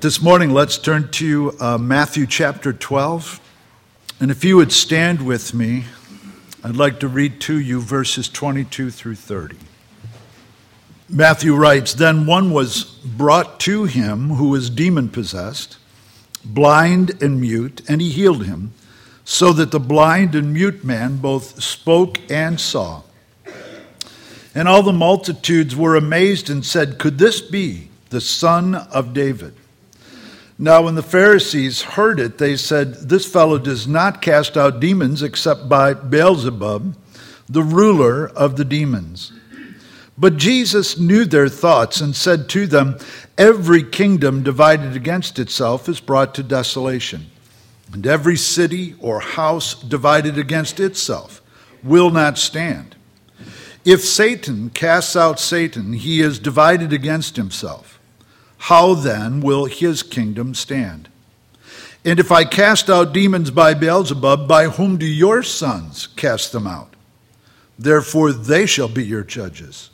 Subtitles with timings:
[0.00, 3.38] But this morning, let's turn to uh, Matthew chapter 12.
[4.18, 5.84] And if you would stand with me,
[6.64, 9.58] I'd like to read to you verses 22 through 30.
[11.10, 15.76] Matthew writes Then one was brought to him who was demon possessed,
[16.46, 18.72] blind and mute, and he healed him,
[19.26, 23.02] so that the blind and mute man both spoke and saw.
[24.54, 29.56] And all the multitudes were amazed and said, Could this be the son of David?
[30.62, 35.22] Now, when the Pharisees heard it, they said, This fellow does not cast out demons
[35.22, 36.94] except by Beelzebub,
[37.48, 39.32] the ruler of the demons.
[40.18, 42.98] But Jesus knew their thoughts and said to them,
[43.38, 47.30] Every kingdom divided against itself is brought to desolation,
[47.94, 51.40] and every city or house divided against itself
[51.82, 52.96] will not stand.
[53.86, 57.99] If Satan casts out Satan, he is divided against himself.
[58.64, 61.08] How then will his kingdom stand?
[62.04, 66.66] And if I cast out demons by Beelzebub, by whom do your sons cast them
[66.66, 66.94] out?
[67.78, 69.88] Therefore they shall be your judges.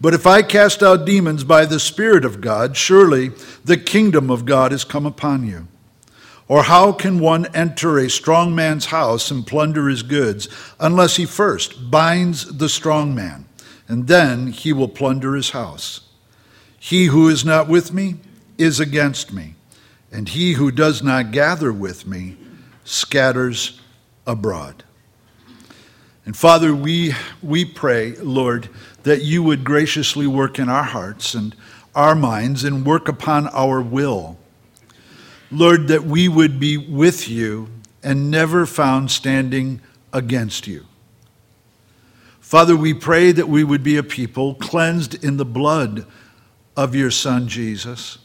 [0.00, 3.32] But if I cast out demons by the Spirit of God, surely
[3.64, 5.68] the kingdom of God is come upon you.
[6.48, 10.48] Or how can one enter a strong man's house and plunder his goods
[10.80, 13.44] unless he first binds the strong man,
[13.86, 16.01] and then he will plunder his house?
[16.84, 18.16] He who is not with me
[18.58, 19.54] is against me,
[20.10, 22.36] and he who does not gather with me
[22.82, 23.80] scatters
[24.26, 24.82] abroad.
[26.26, 28.68] And Father, we, we pray, Lord,
[29.04, 31.54] that you would graciously work in our hearts and
[31.94, 34.36] our minds and work upon our will.
[35.52, 37.68] Lord, that we would be with you
[38.02, 39.80] and never found standing
[40.12, 40.86] against you.
[42.40, 46.06] Father, we pray that we would be a people cleansed in the blood
[46.76, 48.18] of your Son Jesus,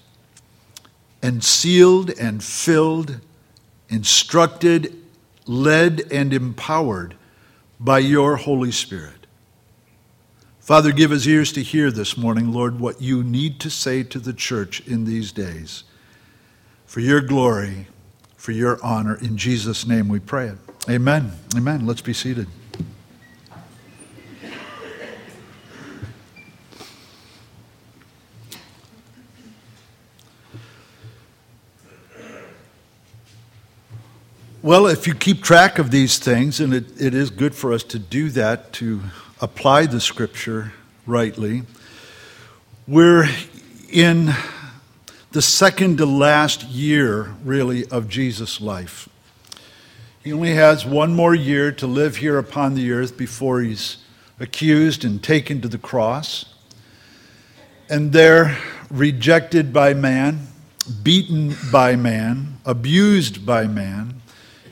[1.21, 3.19] and sealed and filled,
[3.89, 4.95] instructed,
[5.45, 7.15] led, and empowered
[7.79, 9.27] by your Holy Spirit.
[10.59, 14.19] Father, give us ears to hear this morning, Lord, what you need to say to
[14.19, 15.85] the church in these days.
[16.85, 17.87] For your glory,
[18.35, 20.57] for your honor, in Jesus' name we pray it.
[20.89, 21.31] Amen.
[21.55, 21.85] Amen.
[21.85, 22.47] Let's be seated.
[34.67, 37.83] Well, if you keep track of these things, and it, it is good for us
[37.83, 38.99] to do that, to
[39.39, 40.73] apply the scripture
[41.05, 41.63] rightly,
[42.85, 43.29] we're
[43.89, 44.33] in
[45.31, 49.07] the second to last year, really, of Jesus' life.
[50.21, 54.03] He only has one more year to live here upon the earth before he's
[54.37, 56.43] accused and taken to the cross.
[57.89, 58.57] And there,
[58.91, 60.47] rejected by man,
[61.03, 64.16] beaten by man, abused by man,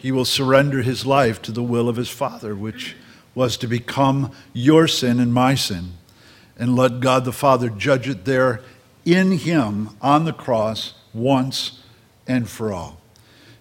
[0.05, 2.95] he will surrender his life to the will of his Father, which
[3.33, 5.93] was to become your sin and my sin,
[6.59, 8.61] and let God the Father judge it there
[9.03, 11.81] in him on the cross once
[12.27, 13.01] and for all.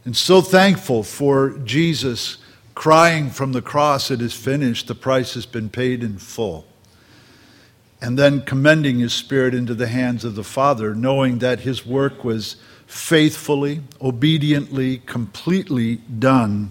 [0.05, 2.37] And so thankful for Jesus
[2.75, 6.67] crying from the cross, It is finished, the price has been paid in full.
[8.03, 12.23] And then commending his spirit into the hands of the Father, knowing that his work
[12.23, 16.71] was faithfully, obediently, completely done.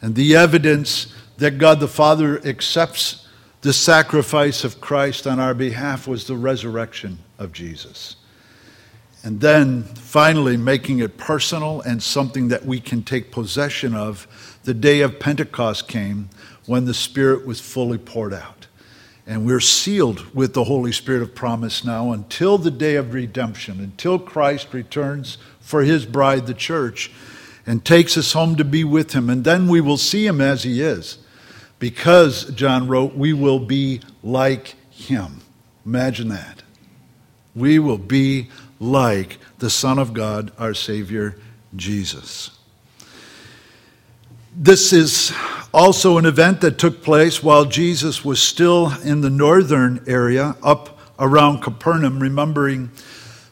[0.00, 3.28] And the evidence that God the Father accepts
[3.62, 8.16] the sacrifice of Christ on our behalf was the resurrection of Jesus.
[9.24, 14.26] And then finally, making it personal and something that we can take possession of,
[14.64, 16.28] the day of Pentecost came
[16.66, 18.61] when the Spirit was fully poured out.
[19.26, 23.78] And we're sealed with the Holy Spirit of promise now until the day of redemption,
[23.78, 27.12] until Christ returns for his bride, the church,
[27.64, 29.30] and takes us home to be with him.
[29.30, 31.18] And then we will see him as he is.
[31.78, 35.42] Because, John wrote, we will be like him.
[35.86, 36.62] Imagine that.
[37.54, 38.48] We will be
[38.80, 41.36] like the Son of God, our Savior,
[41.76, 42.50] Jesus.
[44.54, 45.32] This is
[45.72, 50.98] also an event that took place while Jesus was still in the northern area, up
[51.18, 52.90] around Capernaum, remembering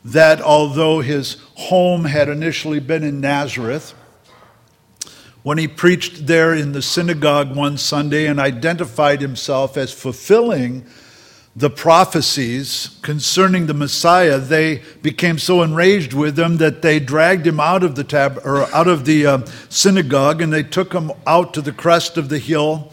[0.04, 3.94] that although his home had initially been in Nazareth,
[5.42, 10.84] when he preached there in the synagogue one Sunday and identified himself as fulfilling
[11.56, 17.58] the prophecies concerning the Messiah, they became so enraged with him that they dragged him
[17.58, 21.52] out of the tab or out of the uh, synagogue and they took him out
[21.54, 22.92] to the crest of the hill,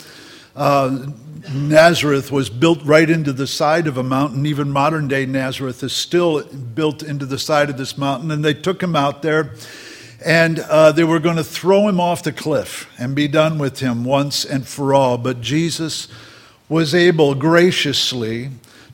[0.56, 1.08] uh,
[1.54, 4.46] Nazareth was built right into the side of a mountain.
[4.46, 8.32] Even modern day Nazareth is still built into the side of this mountain.
[8.32, 9.54] And they took him out there
[10.26, 13.80] and uh, they were going to throw him off the cliff and be done with
[13.80, 15.18] him once and for all.
[15.18, 16.08] But Jesus
[16.70, 18.50] was able graciously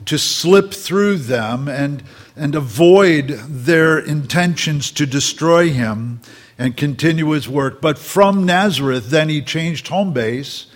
[0.06, 2.02] to slip through them and,
[2.36, 6.20] and avoid their intentions to destroy him
[6.58, 7.80] and continue his work.
[7.80, 10.66] But from Nazareth, then he changed home base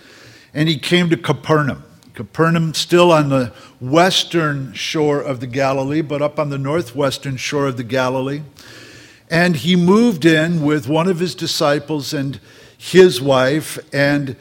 [0.53, 1.83] and he came to Capernaum.
[2.13, 7.67] Capernaum, still on the western shore of the Galilee, but up on the northwestern shore
[7.67, 8.41] of the Galilee.
[9.29, 12.41] And he moved in with one of his disciples and
[12.77, 14.35] his wife and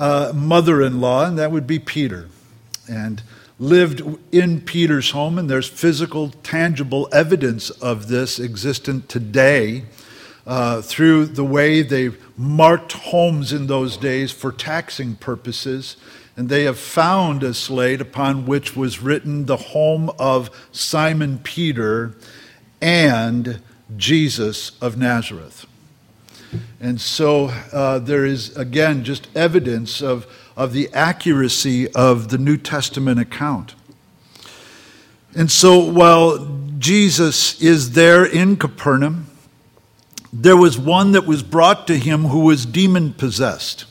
[0.00, 2.28] uh, mother in law, and that would be Peter.
[2.88, 3.22] And
[3.58, 4.02] lived
[4.32, 9.84] in Peter's home, and there's physical, tangible evidence of this existent today
[10.46, 15.96] uh, through the way they marked homes in those days for taxing purposes.
[16.34, 22.14] And they have found a slate upon which was written the home of Simon Peter
[22.80, 23.60] and
[23.98, 25.66] Jesus of Nazareth.
[26.80, 30.26] And so uh, there is, again, just evidence of,
[30.56, 33.74] of the accuracy of the New Testament account.
[35.34, 39.26] And so while Jesus is there in Capernaum,
[40.32, 43.84] there was one that was brought to him who was demon possessed.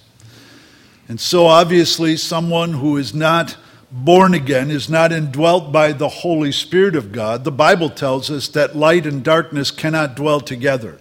[1.07, 3.57] And so, obviously, someone who is not
[3.91, 7.43] born again is not indwelt by the Holy Spirit of God.
[7.43, 10.99] The Bible tells us that light and darkness cannot dwell together.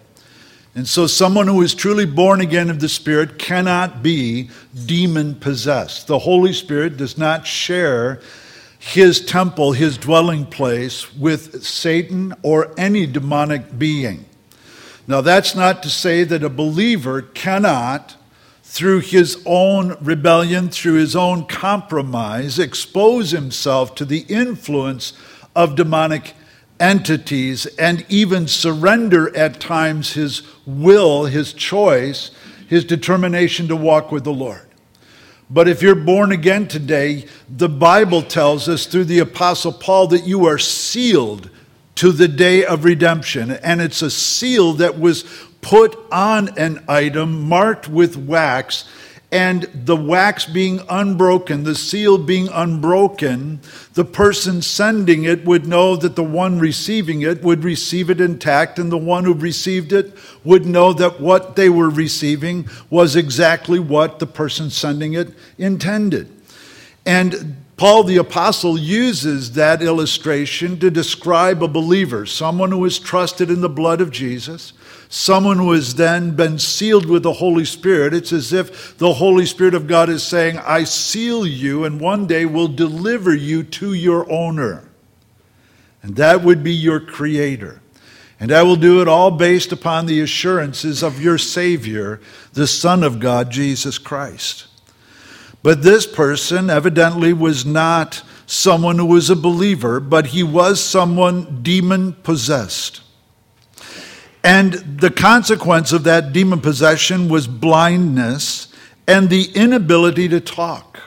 [0.78, 4.48] And so, someone who is truly born again of the Spirit cannot be
[4.86, 6.06] demon possessed.
[6.06, 8.20] The Holy Spirit does not share
[8.78, 14.24] his temple, his dwelling place, with Satan or any demonic being.
[15.08, 18.14] Now, that's not to say that a believer cannot,
[18.62, 25.12] through his own rebellion, through his own compromise, expose himself to the influence
[25.56, 26.34] of demonic
[26.80, 32.30] entities and even surrender at times his will, his choice,
[32.68, 34.68] his determination to walk with the Lord.
[35.50, 40.26] But if you're born again today, the Bible tells us through the Apostle Paul that
[40.26, 41.50] you are sealed
[41.94, 43.50] to the day of redemption.
[43.50, 45.24] And it's a seal that was
[45.62, 48.84] put on an item marked with wax.
[49.30, 53.60] And the wax being unbroken, the seal being unbroken,
[53.92, 58.78] the person sending it would know that the one receiving it would receive it intact,
[58.78, 63.78] and the one who received it would know that what they were receiving was exactly
[63.78, 66.26] what the person sending it intended.
[67.04, 73.50] And Paul the Apostle uses that illustration to describe a believer, someone who is trusted
[73.50, 74.72] in the blood of Jesus,
[75.08, 78.12] someone who has then been sealed with the Holy Spirit.
[78.12, 82.26] It's as if the Holy Spirit of God is saying, I seal you and one
[82.26, 84.84] day will deliver you to your owner.
[86.02, 87.80] And that would be your Creator.
[88.40, 92.20] And I will do it all based upon the assurances of your Savior,
[92.52, 94.66] the Son of God, Jesus Christ.
[95.62, 101.62] But this person evidently was not someone who was a believer, but he was someone
[101.62, 103.00] demon possessed.
[104.48, 108.68] And the consequence of that demon possession was blindness
[109.06, 111.00] and the inability to talk.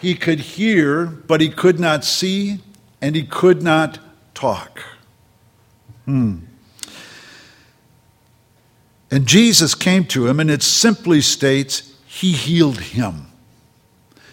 [0.00, 2.60] He could hear, but he could not see,
[3.00, 3.98] and he could not
[4.34, 4.80] talk.
[6.04, 6.36] Hmm.
[9.10, 13.32] And Jesus came to him, and it simply states, he healed him.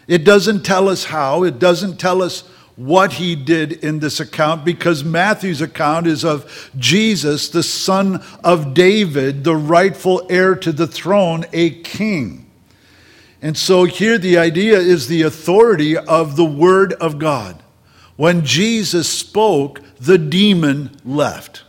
[0.08, 2.44] It doesn't tell us how, it doesn't tell us
[2.80, 8.74] what he did in this account because Matthew's account is of Jesus, the son of
[8.74, 12.50] David, the rightful heir to the throne, a king.
[13.42, 17.62] And so here the idea is the authority of the Word of God.
[18.16, 21.64] When Jesus spoke, the demon left.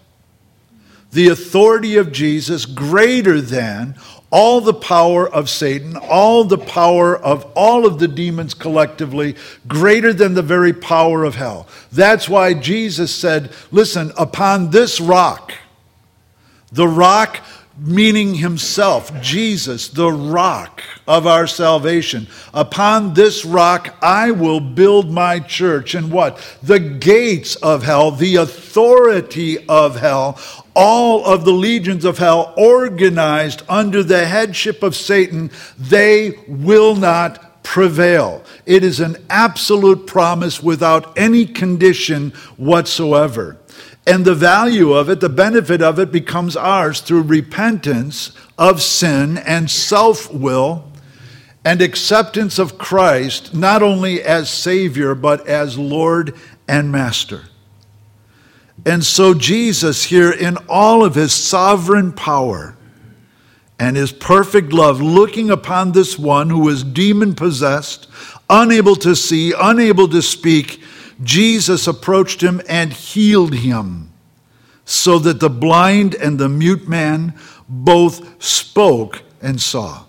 [1.11, 3.97] The authority of Jesus greater than
[4.31, 10.13] all the power of Satan, all the power of all of the demons collectively, greater
[10.13, 11.67] than the very power of hell.
[11.91, 15.53] That's why Jesus said, Listen, upon this rock,
[16.71, 17.41] the rock
[17.83, 22.29] meaning himself, Jesus, the rock of our salvation.
[22.53, 25.95] Upon this rock I will build my church.
[25.95, 26.39] And what?
[26.63, 30.39] The gates of hell, the authority of hell,
[30.77, 37.63] all of the legions of hell organized under the headship of Satan, they will not
[37.63, 38.43] prevail.
[38.67, 43.57] It is an absolute promise without any condition whatsoever.
[44.07, 49.39] And the value of it, the benefit of it, becomes ours through repentance of sin
[49.39, 50.91] and self will
[51.65, 56.35] and acceptance of Christ not only as Savior, but as Lord
[56.67, 57.45] and Master.
[58.87, 62.77] And so, Jesus, here in all of his sovereign power
[63.79, 68.09] and his perfect love, looking upon this one who was demon possessed,
[68.49, 70.83] unable to see, unable to speak,
[71.23, 74.11] Jesus approached him and healed him,
[74.85, 77.35] so that the blind and the mute man
[77.69, 80.05] both spoke and saw.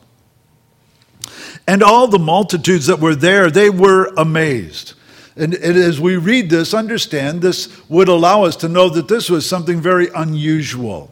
[1.68, 4.94] And all the multitudes that were there, they were amazed.
[5.36, 9.30] And, and, as we read this, understand this would allow us to know that this
[9.30, 11.12] was something very unusual.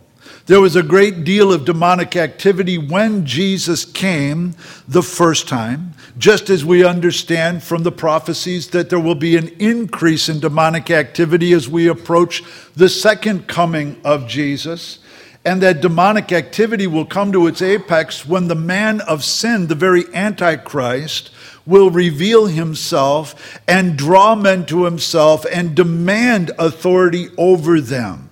[0.49, 4.55] There was a great deal of demonic activity when Jesus came
[4.87, 9.49] the first time, just as we understand from the prophecies that there will be an
[9.59, 12.41] increase in demonic activity as we approach
[12.75, 14.97] the second coming of Jesus.
[15.45, 19.75] And that demonic activity will come to its apex when the man of sin, the
[19.75, 21.29] very Antichrist,
[21.67, 28.28] will reveal himself and draw men to himself and demand authority over them.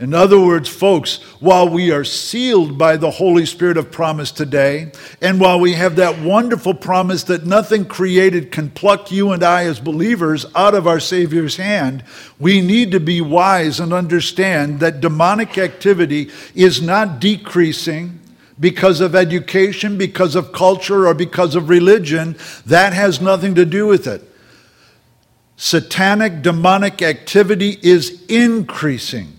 [0.00, 4.92] In other words, folks, while we are sealed by the Holy Spirit of promise today,
[5.20, 9.64] and while we have that wonderful promise that nothing created can pluck you and I
[9.64, 12.04] as believers out of our Savior's hand,
[12.38, 18.20] we need to be wise and understand that demonic activity is not decreasing
[18.60, 22.36] because of education, because of culture, or because of religion.
[22.66, 24.22] That has nothing to do with it.
[25.56, 29.37] Satanic demonic activity is increasing.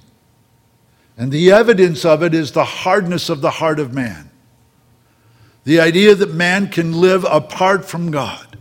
[1.19, 4.31] And the evidence of it is the hardness of the heart of man.
[5.65, 8.57] The idea that man can live apart from God,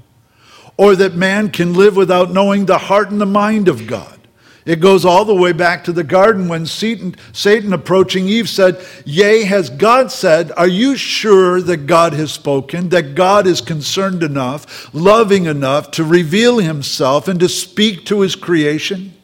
[0.76, 4.18] or that man can live without knowing the heart and the mind of God.
[4.66, 8.84] It goes all the way back to the garden when Satan, Satan approaching Eve said,
[9.06, 14.24] Yea, has God said, Are you sure that God has spoken, that God is concerned
[14.24, 19.14] enough, loving enough to reveal himself and to speak to his creation?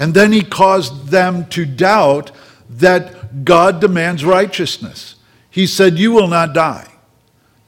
[0.00, 2.32] And then he caused them to doubt
[2.70, 5.16] that God demands righteousness.
[5.50, 6.89] He said, You will not die.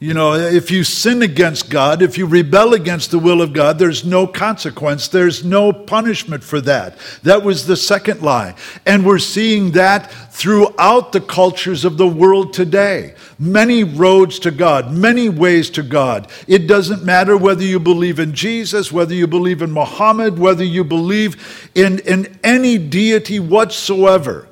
[0.02, 3.78] You know, if you sin against God, if you rebel against the will of God,
[3.78, 5.06] there's no consequence.
[5.06, 6.98] There's no punishment for that.
[7.22, 8.56] That was the second lie.
[8.84, 13.14] And we're seeing that throughout the cultures of the world today.
[13.38, 16.28] Many roads to God, many ways to God.
[16.48, 20.82] It doesn't matter whether you believe in Jesus, whether you believe in Muhammad, whether you
[20.82, 24.48] believe in, in any deity whatsoever.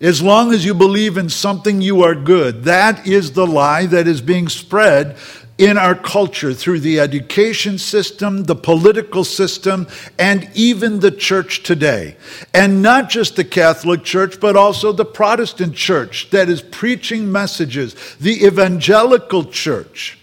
[0.00, 2.64] As long as you believe in something, you are good.
[2.64, 5.16] That is the lie that is being spread
[5.58, 9.86] in our culture through the education system, the political system,
[10.18, 12.16] and even the church today.
[12.52, 17.94] And not just the Catholic Church, but also the Protestant Church that is preaching messages,
[18.20, 20.15] the evangelical church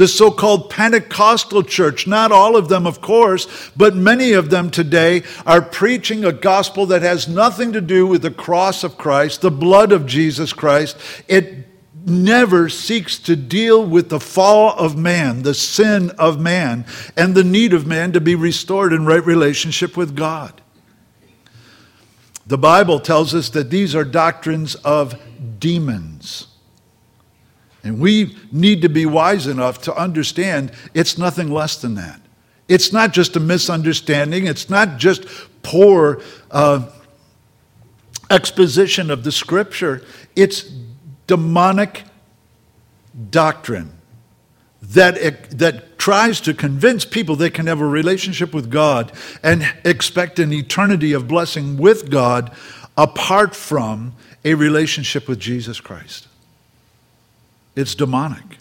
[0.00, 4.70] the so called Pentecostal church, not all of them, of course, but many of them
[4.70, 9.42] today are preaching a gospel that has nothing to do with the cross of Christ,
[9.42, 10.96] the blood of Jesus Christ.
[11.28, 11.68] It
[12.06, 17.44] never seeks to deal with the fall of man, the sin of man, and the
[17.44, 20.62] need of man to be restored in right relationship with God.
[22.46, 25.20] The Bible tells us that these are doctrines of
[25.58, 26.46] demons.
[27.82, 32.20] And we need to be wise enough to understand it's nothing less than that.
[32.68, 35.24] It's not just a misunderstanding, it's not just
[35.62, 36.88] poor uh,
[38.30, 40.02] exposition of the scripture,
[40.36, 40.70] it's
[41.26, 42.04] demonic
[43.30, 43.92] doctrine
[44.82, 50.38] that, that tries to convince people they can have a relationship with God and expect
[50.38, 52.54] an eternity of blessing with God
[52.96, 56.28] apart from a relationship with Jesus Christ.
[57.80, 58.58] It's demonic.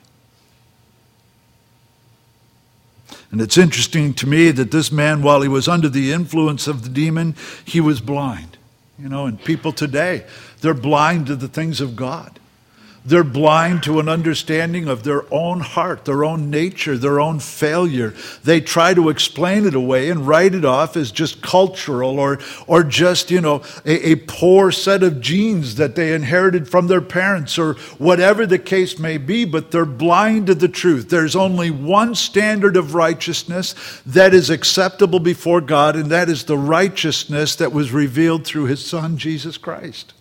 [3.32, 6.84] And it's interesting to me that this man, while he was under the influence of
[6.84, 8.58] the demon, he was blind.
[8.98, 10.26] You know, and people today,
[10.62, 12.39] they're blind to the things of God.
[13.06, 18.14] They're blind to an understanding of their own heart, their own nature, their own failure.
[18.44, 22.84] They try to explain it away and write it off as just cultural or, or
[22.84, 27.58] just, you know, a, a poor set of genes that they inherited from their parents
[27.58, 31.10] or whatever the case may be, but they're blind to the truth.
[31.10, 33.76] There's only one standard of righteousness
[34.06, 38.86] that is acceptable before God, and that is the righteousness that was revealed through his
[38.86, 40.14] Son, Jesus Christ.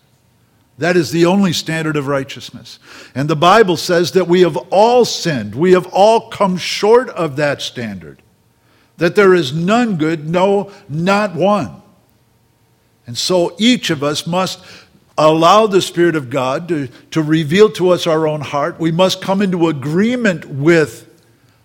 [0.78, 2.78] That is the only standard of righteousness.
[3.14, 5.54] And the Bible says that we have all sinned.
[5.54, 8.22] We have all come short of that standard.
[8.96, 11.82] That there is none good, no, not one.
[13.06, 14.64] And so each of us must
[15.16, 18.78] allow the Spirit of God to, to reveal to us our own heart.
[18.78, 21.08] We must come into agreement with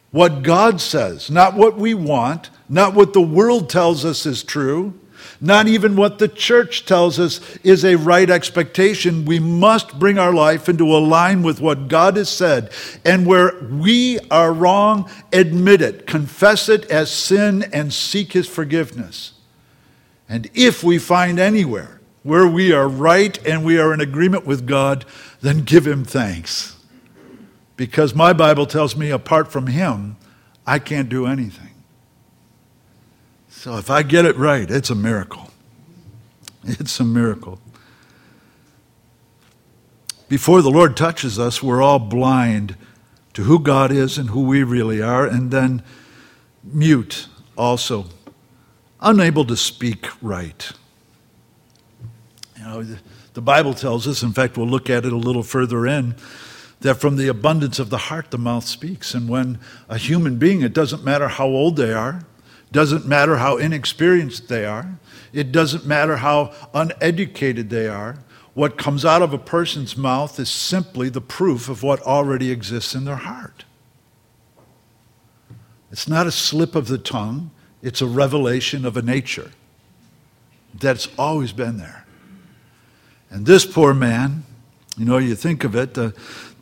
[0.10, 5.00] what God says, not what we want, not what the world tells us is true,
[5.44, 9.26] not even what the church tells us is a right expectation.
[9.26, 12.72] We must bring our life into a line with what God has said.
[13.04, 19.34] And where we are wrong, admit it, confess it as sin, and seek His forgiveness.
[20.30, 24.66] And if we find anywhere where we are right and we are in agreement with
[24.66, 25.04] God,
[25.42, 26.78] then give Him thanks.
[27.76, 30.16] Because my Bible tells me apart from Him,
[30.66, 31.73] I can't do anything.
[33.64, 35.50] So if I get it right, it's a miracle.
[36.66, 37.62] It's a miracle.
[40.28, 42.76] Before the Lord touches us, we're all blind
[43.36, 45.82] to who God is and who we really are, and then
[46.62, 48.08] mute also,
[49.00, 50.70] unable to speak right.
[52.58, 52.98] You know,
[53.34, 56.16] the Bible tells us, in fact, we'll look at it a little further in,
[56.82, 59.14] that from the abundance of the heart the mouth speaks.
[59.14, 62.26] And when a human being, it doesn't matter how old they are,
[62.74, 65.00] doesn't matter how inexperienced they are.
[65.32, 68.18] It doesn't matter how uneducated they are.
[68.54, 72.94] What comes out of a person's mouth is simply the proof of what already exists
[72.94, 73.64] in their heart.
[75.92, 77.52] It's not a slip of the tongue,
[77.82, 79.52] it's a revelation of a nature
[80.74, 82.06] that's always been there.
[83.30, 84.44] And this poor man,
[84.98, 86.14] you know, you think of it, the,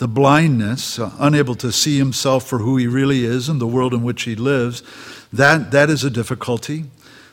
[0.02, 3.94] the blindness, uh, unable to see himself for who he really is and the world
[3.94, 4.82] in which he lives,
[5.32, 6.86] that, that is a difficulty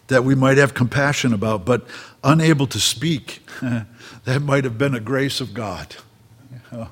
[0.08, 1.86] that we might have compassion about, but
[2.22, 3.40] unable to speak,
[4.24, 5.96] that might have been a grace of God.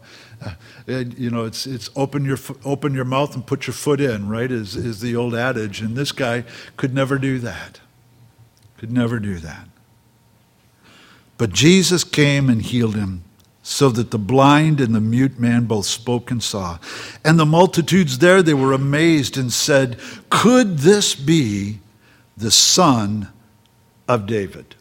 [0.88, 4.28] Uh, you know, it's, it's open, your, open your mouth and put your foot in,
[4.28, 5.80] right, is, is the old adage.
[5.80, 6.45] And this guy
[6.76, 7.80] could never do that.
[8.76, 9.66] Could never do that.
[11.38, 13.25] But Jesus came and healed him
[13.68, 16.78] so that the blind and the mute man both spoke and saw.
[17.25, 19.99] And the multitudes there, they were amazed and said,
[20.30, 21.80] Could this be
[22.37, 23.28] the Son
[24.06, 24.76] of David?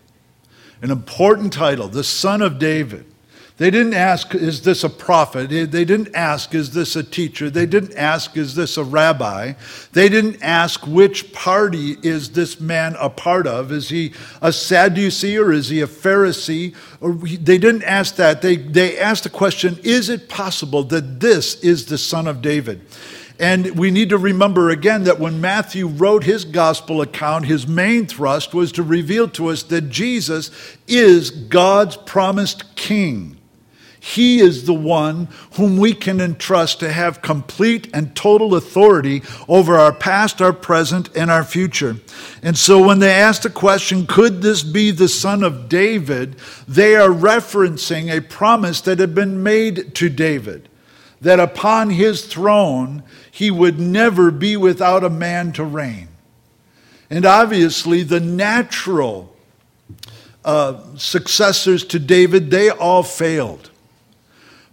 [0.83, 3.07] An important title, the Son of David.
[3.57, 5.49] They didn't ask, is this a prophet?
[5.49, 7.49] They didn't ask, is this a teacher?
[7.49, 9.53] They didn't ask, is this a rabbi?
[9.93, 13.71] They didn't ask, which party is this man a part of?
[13.71, 16.75] Is he a Sadducee or is he a Pharisee?
[17.01, 18.41] They didn't ask that.
[18.41, 22.81] They, they asked the question, is it possible that this is the son of David?
[23.39, 28.05] And we need to remember again that when Matthew wrote his gospel account, his main
[28.05, 30.51] thrust was to reveal to us that Jesus
[30.89, 33.34] is God's promised king.
[34.07, 39.77] He is the one whom we can entrust to have complete and total authority over
[39.77, 41.95] our past, our present, and our future.
[42.43, 46.35] And so when they ask the question, could this be the son of David?
[46.67, 50.69] They are referencing a promise that had been made to David
[51.19, 56.09] that upon his throne he would never be without a man to reign.
[57.09, 59.35] And obviously, the natural
[60.43, 63.71] uh, successors to David, they all failed.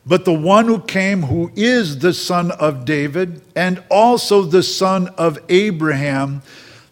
[0.04, 5.08] But the one who came, who is the son of David and also the son
[5.16, 6.42] of Abraham,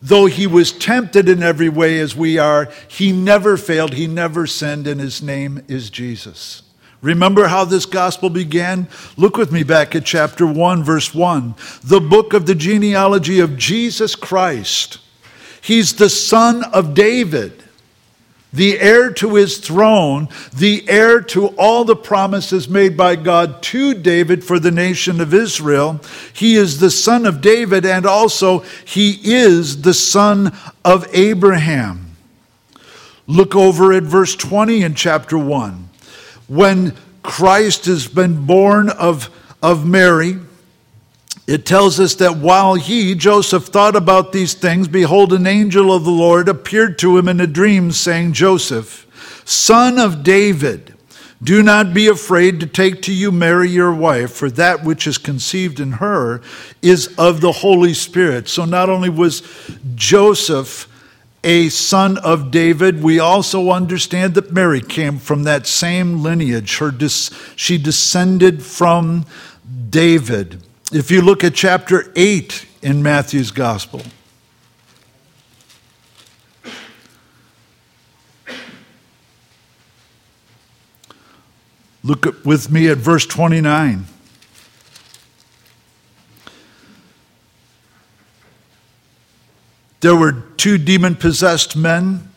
[0.01, 4.47] though he was tempted in every way as we are, he never failed, he never
[4.47, 6.63] sinned, and his name is Jesus.
[7.03, 8.87] Remember how this gospel began?
[9.17, 11.55] Look with me back at chapter 1, verse 1.
[11.83, 14.99] The book of the genealogy of Jesus Christ.
[15.63, 17.60] He's the son of David
[18.53, 23.95] the heir to his throne, the heir to all the promises made by God to
[23.95, 26.01] David for the nation of Israel.
[26.33, 32.17] He is the son of David, and also he is the son of Abraham.
[33.27, 35.89] Look over at verse 20 in chapter 1.
[36.49, 39.31] When Christ has been born of,
[39.63, 40.39] of Mary,
[41.51, 46.05] it tells us that while he, Joseph, thought about these things, behold, an angel of
[46.05, 49.05] the Lord appeared to him in a dream, saying, Joseph,
[49.45, 50.95] son of David,
[51.43, 55.19] do not be afraid to take to you Mary your wife, for that which is
[55.19, 56.41] conceived in her
[56.83, 58.49] is of the Holy Spirit.
[58.49, 59.43] So not only was
[59.97, 60.87] Joseph
[61.43, 66.79] a son of David, we also understand that Mary came from that same lineage.
[66.79, 66.93] Her
[67.57, 69.27] she descended from
[69.89, 70.63] David.
[70.93, 74.03] If you look at chapter 8 in Matthew's Gospel,
[82.03, 84.07] look with me at verse 29.
[90.01, 92.30] There were two demon possessed men,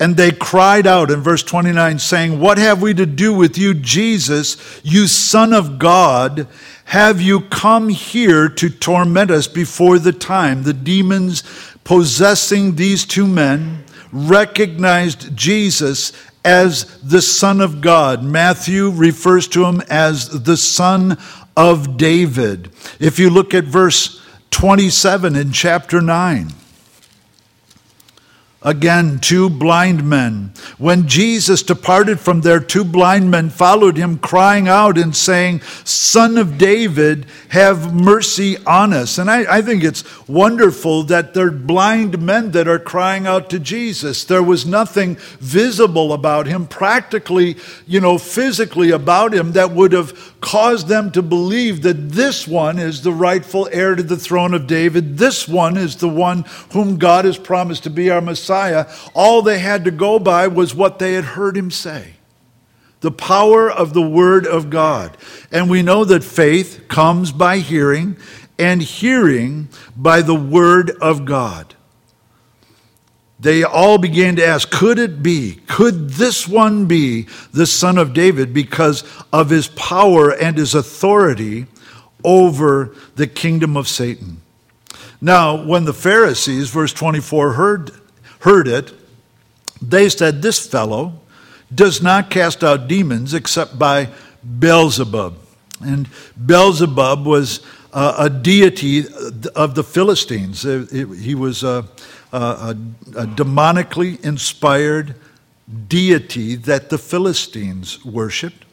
[0.00, 3.74] And they cried out in verse 29, saying, What have we to do with you,
[3.74, 6.48] Jesus, you Son of God?
[6.86, 10.62] Have you come here to torment us before the time?
[10.62, 11.44] The demons
[11.84, 16.12] possessing these two men recognized Jesus
[16.46, 18.24] as the Son of God.
[18.24, 21.18] Matthew refers to him as the Son
[21.56, 22.72] of David.
[22.98, 26.48] If you look at verse 27 in chapter 9,
[28.62, 30.52] Again, two blind men.
[30.76, 36.36] When Jesus departed from there, two blind men followed him, crying out and saying, Son
[36.36, 39.16] of David, have mercy on us.
[39.16, 43.58] And I, I, think it's wonderful that they're blind men that are crying out to
[43.58, 44.24] Jesus.
[44.24, 50.29] There was nothing visible about him, practically, you know, physically about him, that would have
[50.40, 54.66] caused them to believe that this one is the rightful heir to the throne of
[54.66, 55.18] David.
[55.18, 58.86] This one is the one whom God has promised to be our Messiah.
[59.14, 62.14] All they had to go by was what they had heard him say
[63.00, 65.16] the power of the Word of God.
[65.50, 68.16] And we know that faith comes by hearing,
[68.58, 71.74] and hearing by the Word of God.
[73.40, 75.60] They all began to ask, could it be?
[75.66, 81.66] Could this one be the son of David because of his power and his authority
[82.22, 84.42] over the kingdom of Satan?
[85.22, 87.90] Now, when the Pharisees, verse 24, heard
[88.40, 88.92] heard it,
[89.80, 91.14] they said, This fellow
[91.74, 94.08] does not cast out demons except by
[94.58, 95.36] Beelzebub.
[95.80, 96.08] And
[96.44, 97.60] Beelzebub was
[97.92, 99.04] uh, a deity
[99.54, 100.62] of the Philistines.
[100.62, 101.86] he was a,
[102.32, 102.76] a,
[103.16, 105.14] a, demonically inspired
[105.88, 108.64] deity that the Philistines worshiped.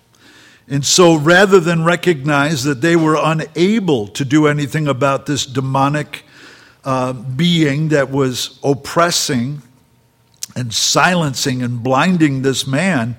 [0.68, 6.26] And so rather than recognize that they were unable to do anything about this demonic
[6.84, 9.62] uh, being that was oppressing
[10.56, 13.16] and silencing and blinding this man,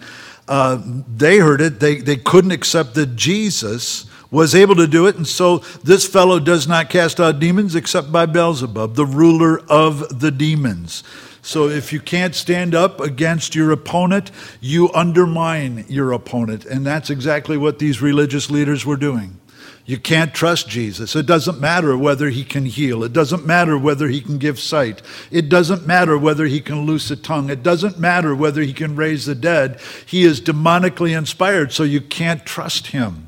[0.46, 1.80] uh, they heard it.
[1.80, 5.16] They, they couldn't accept that Jesus was able to do it.
[5.16, 10.20] And so this fellow does not cast out demons except by Beelzebub, the ruler of
[10.20, 11.02] the demons.
[11.40, 16.66] So if you can't stand up against your opponent, you undermine your opponent.
[16.66, 19.40] And that's exactly what these religious leaders were doing.
[19.86, 21.16] You can't trust Jesus.
[21.16, 23.02] It doesn't matter whether he can heal.
[23.02, 25.00] It doesn't matter whether he can give sight.
[25.30, 27.48] It doesn't matter whether he can loose a tongue.
[27.48, 29.80] It doesn't matter whether he can raise the dead.
[30.04, 33.27] He is demonically inspired, so you can't trust him.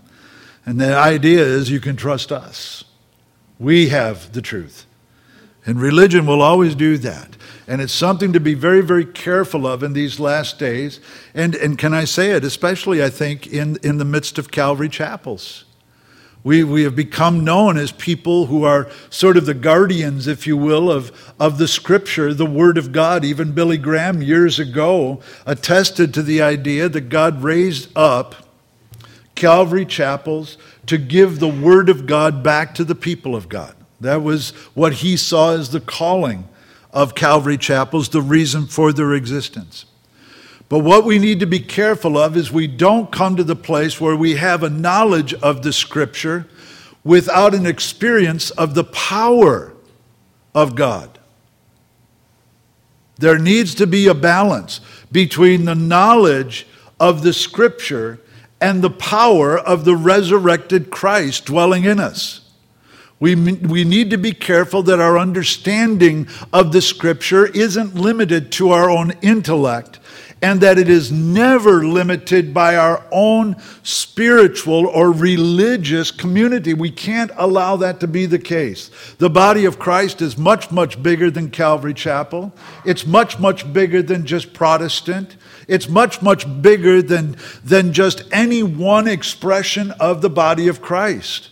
[0.71, 2.85] And the idea is you can trust us.
[3.59, 4.87] We have the truth.
[5.67, 7.37] And religion will always do that.
[7.67, 11.01] And it's something to be very, very careful of in these last days.
[11.35, 14.89] And, and can I say it, especially, I think, in, in the midst of Calvary
[14.89, 15.65] chapels.
[16.45, 20.57] We, we have become known as people who are sort of the guardians, if you
[20.57, 23.25] will, of, of the scripture, the word of God.
[23.25, 28.50] Even Billy Graham years ago attested to the idea that God raised up
[29.41, 33.75] Calvary chapels to give the word of God back to the people of God.
[33.99, 36.47] That was what he saw as the calling
[36.93, 39.87] of Calvary chapels, the reason for their existence.
[40.69, 43.99] But what we need to be careful of is we don't come to the place
[43.99, 46.47] where we have a knowledge of the scripture
[47.03, 49.73] without an experience of the power
[50.55, 51.19] of God.
[53.17, 56.67] There needs to be a balance between the knowledge
[57.01, 58.21] of the scripture
[58.61, 62.41] and the power of the resurrected Christ dwelling in us.
[63.19, 68.71] We, we need to be careful that our understanding of the scripture isn't limited to
[68.71, 69.99] our own intellect
[70.43, 76.73] and that it is never limited by our own spiritual or religious community.
[76.73, 78.91] We can't allow that to be the case.
[79.19, 82.53] The body of Christ is much, much bigger than Calvary Chapel,
[82.87, 85.37] it's much, much bigger than just Protestant.
[85.71, 91.51] It's much, much bigger than, than just any one expression of the body of Christ.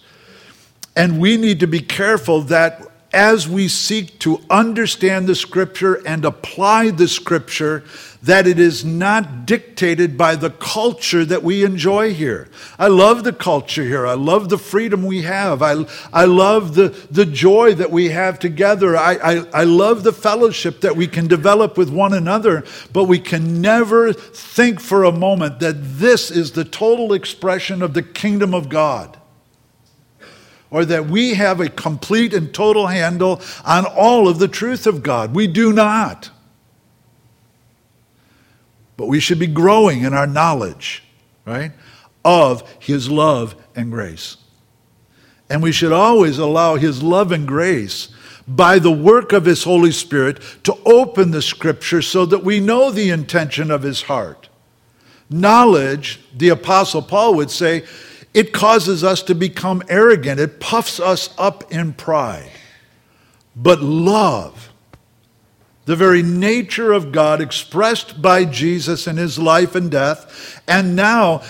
[0.97, 6.25] And we need to be careful that as we seek to understand the scripture and
[6.25, 7.83] apply the scripture,
[8.23, 12.49] that it is not dictated by the culture that we enjoy here.
[12.79, 14.07] I love the culture here.
[14.07, 15.63] I love the freedom we have.
[15.63, 18.97] I, I love the, the joy that we have together.
[18.97, 23.21] I, I, I love the fellowship that we can develop with one another, but we
[23.21, 28.53] can never think for a moment that this is the total expression of the kingdom
[28.53, 29.18] of God
[30.71, 35.03] or that we have a complete and total handle on all of the truth of
[35.03, 35.35] God.
[35.35, 36.31] We do not.
[38.97, 41.05] But we should be growing in our knowledge,
[41.47, 41.73] right,
[42.25, 44.37] of His love and grace.
[45.49, 48.09] And we should always allow His love and grace
[48.47, 52.91] by the work of His Holy Spirit to open the Scripture so that we know
[52.91, 54.49] the intention of His heart.
[55.31, 57.85] Knowledge, the Apostle Paul would say,
[58.35, 60.41] it causes us to become arrogant.
[60.41, 62.51] It puffs us up in pride.
[63.57, 64.71] But love,
[65.87, 71.43] the very nature of God expressed by Jesus in his life and death, and now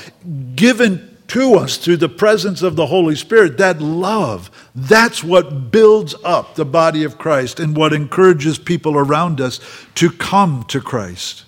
[0.55, 6.15] given to us through the presence of the Holy Spirit, that love, that's what builds
[6.25, 9.61] up the body of Christ and what encourages people around us
[9.97, 11.45] to come to Christ.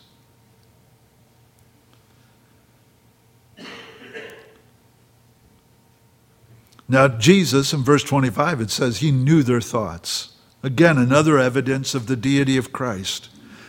[6.90, 10.33] Now, Jesus, in verse 25, it says he knew their thoughts.
[10.61, 13.29] Again, another evidence of the deity of Christ.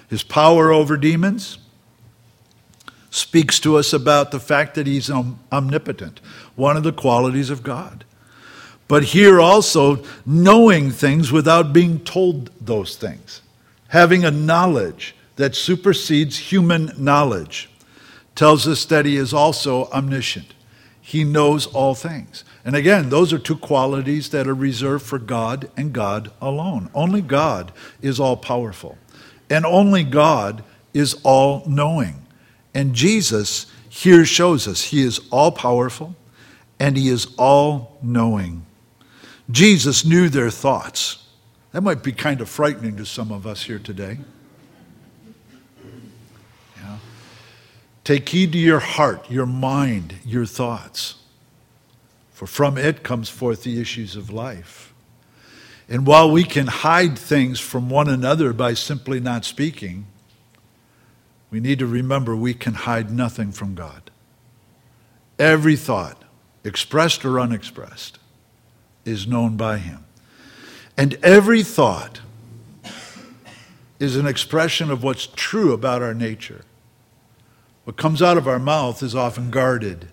[0.10, 1.60] His power over demons
[3.12, 6.20] speaks to us about the fact that he's omnipotent,
[6.56, 8.06] one of the qualities of God.
[8.88, 13.44] But here also, knowing things without being told those things,
[13.90, 17.70] having a knowledge that supersedes human knowledge,
[18.34, 20.56] tells us that he is also omniscient.
[21.00, 22.44] He knows all things.
[22.64, 26.90] And again, those are two qualities that are reserved for God and God alone.
[26.94, 27.72] Only God
[28.02, 28.98] is all powerful,
[29.50, 32.26] and only God is all knowing.
[32.74, 36.16] And Jesus here shows us he is all powerful
[36.80, 38.66] and he is all knowing.
[39.50, 41.28] Jesus knew their thoughts.
[41.74, 44.20] That might be kind of frightening to some of us here today.
[46.78, 46.98] Yeah.
[48.04, 51.21] Take heed to your heart, your mind, your thoughts
[52.42, 54.96] for from it comes forth the issues of life.
[55.88, 60.08] And while we can hide things from one another by simply not speaking,
[61.52, 64.10] we need to remember we can hide nothing from God.
[65.38, 66.24] Every thought,
[66.64, 68.18] expressed or unexpressed,
[69.06, 70.04] is known by Him.
[70.98, 72.22] And every thought
[74.00, 76.66] is an expression of what's true about our nature.
[77.84, 80.08] What comes out of our mouth is often guarded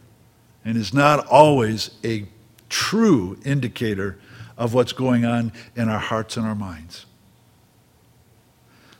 [0.64, 2.26] and is not always a
[2.68, 4.18] true indicator
[4.56, 7.06] of what's going on in our hearts and our minds.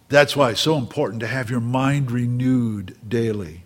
[0.09, 3.64] That's why it's so important to have your mind renewed daily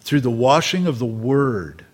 [0.00, 1.84] through the washing of the Word,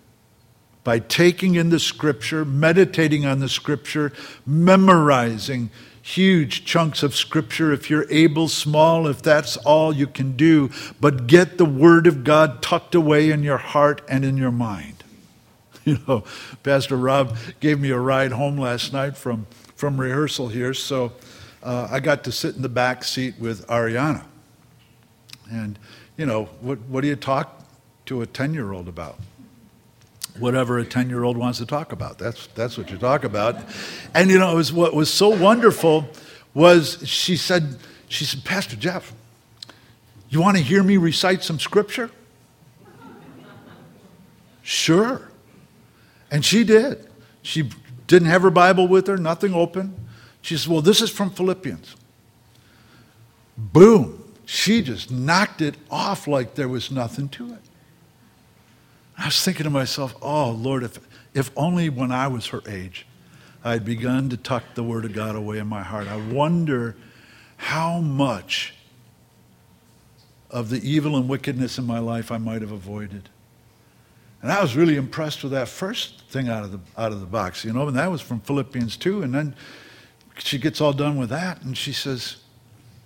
[0.84, 4.12] by taking in the Scripture, meditating on the Scripture,
[4.44, 5.70] memorizing
[6.02, 10.68] huge chunks of scripture if you're able, small, if that's all you can do,
[11.00, 14.96] but get the Word of God tucked away in your heart and in your mind.
[15.84, 16.22] You know,
[16.62, 21.10] Pastor Rob gave me a ride home last night from, from rehearsal here, so
[21.60, 24.24] uh, I got to sit in the back seat with Ariana.
[25.50, 25.76] And,
[26.16, 27.64] you know, what, what do you talk
[28.06, 29.18] to a 10 year old about?
[30.38, 32.18] Whatever a 10 year old wants to talk about.
[32.18, 33.56] That's, that's what you talk about.
[34.14, 36.08] And you know, it was, what was so wonderful
[36.54, 37.76] was she said,
[38.08, 39.14] she said, Pastor Jeff,
[40.28, 42.10] you want to hear me recite some scripture?
[44.62, 45.28] Sure.
[46.30, 47.08] And she did.
[47.42, 47.68] She
[48.06, 49.94] didn't have her Bible with her, nothing open.
[50.40, 51.96] She said, Well, this is from Philippians.
[53.56, 54.18] Boom.
[54.44, 57.60] She just knocked it off like there was nothing to it.
[59.22, 60.98] I was thinking to myself, oh, Lord, if,
[61.32, 63.06] if only when I was her age,
[63.62, 66.08] I had begun to tuck the Word of God away in my heart.
[66.08, 66.96] I wonder
[67.56, 68.74] how much
[70.50, 73.28] of the evil and wickedness in my life I might have avoided.
[74.42, 77.26] And I was really impressed with that first thing out of the, out of the
[77.26, 79.22] box, you know, and that was from Philippians 2.
[79.22, 79.54] And then
[80.38, 82.38] she gets all done with that and she says,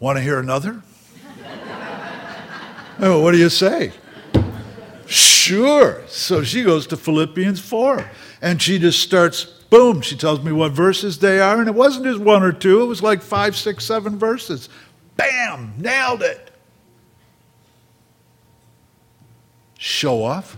[0.01, 0.73] Want to hear another?
[2.97, 3.93] what do you say?
[5.07, 6.03] Sure.
[6.09, 8.11] So she goes to Philippians 4
[8.43, 11.59] and she just starts, boom, she tells me what verses they are.
[11.59, 14.69] And it wasn't just one or two, it was like five, six, seven verses.
[15.17, 16.51] Bam, nailed it.
[19.79, 20.57] Show off.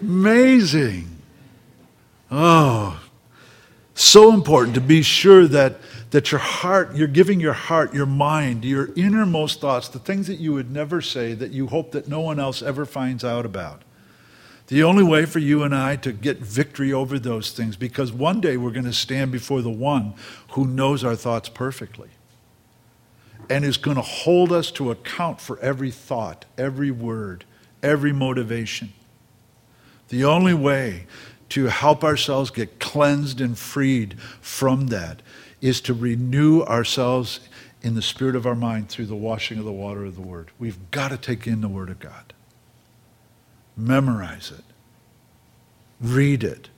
[0.00, 1.08] Amazing.
[2.30, 3.00] Oh,
[3.94, 5.76] so important to be sure that
[6.10, 10.40] that your heart, you're giving your heart, your mind, your innermost thoughts, the things that
[10.40, 13.82] you would never say, that you hope that no one else ever finds out about.
[14.66, 18.40] The only way for you and I to get victory over those things, because one
[18.40, 20.14] day we're going to stand before the one
[20.50, 22.10] who knows our thoughts perfectly
[23.48, 27.44] and is going to hold us to account for every thought, every word,
[27.82, 28.92] every motivation.
[30.08, 31.06] The only way
[31.50, 35.20] to help ourselves get cleansed and freed from that
[35.60, 37.40] is to renew ourselves
[37.82, 40.50] in the spirit of our mind through the washing of the water of the Word.
[40.58, 42.32] We've got to take in the Word of God,
[43.76, 44.64] memorize it,
[46.00, 46.68] read it,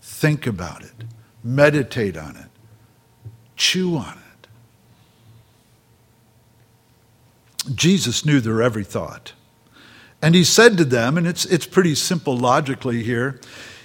[0.00, 1.04] think about it,
[1.42, 4.48] meditate on it, chew on it.
[7.74, 9.32] Jesus knew their every thought.
[10.22, 13.40] And he said to them, and it's, it's pretty simple logically here,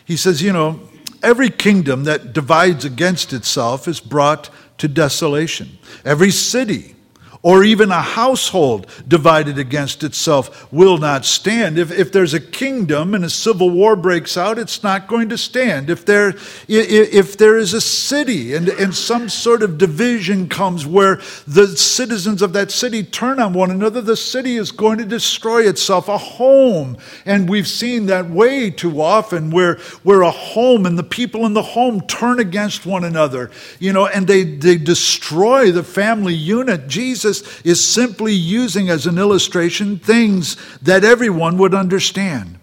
[0.06, 0.80] he says, You know,
[1.24, 5.78] every kingdom that divides against itself is brought to desolation.
[6.04, 6.96] Every city
[7.44, 11.80] or even a household divided against itself will not stand.
[11.80, 15.38] If, if there's a kingdom and a civil war breaks out, it's not going to
[15.38, 15.90] stand.
[15.90, 16.36] If there,
[16.68, 21.16] if there is a city and, and some sort of division comes where
[21.48, 25.68] the citizens of that city turn on one another, the city is going to destroy
[25.68, 26.10] itself.
[26.10, 31.04] A home, and we've seen that way too often where, where a home and the
[31.04, 33.50] people in the home turn against one another,
[33.80, 36.88] you know, and they, they destroy the family unit.
[36.88, 42.58] Jesus Jesus is simply using as an illustration things that everyone would understand.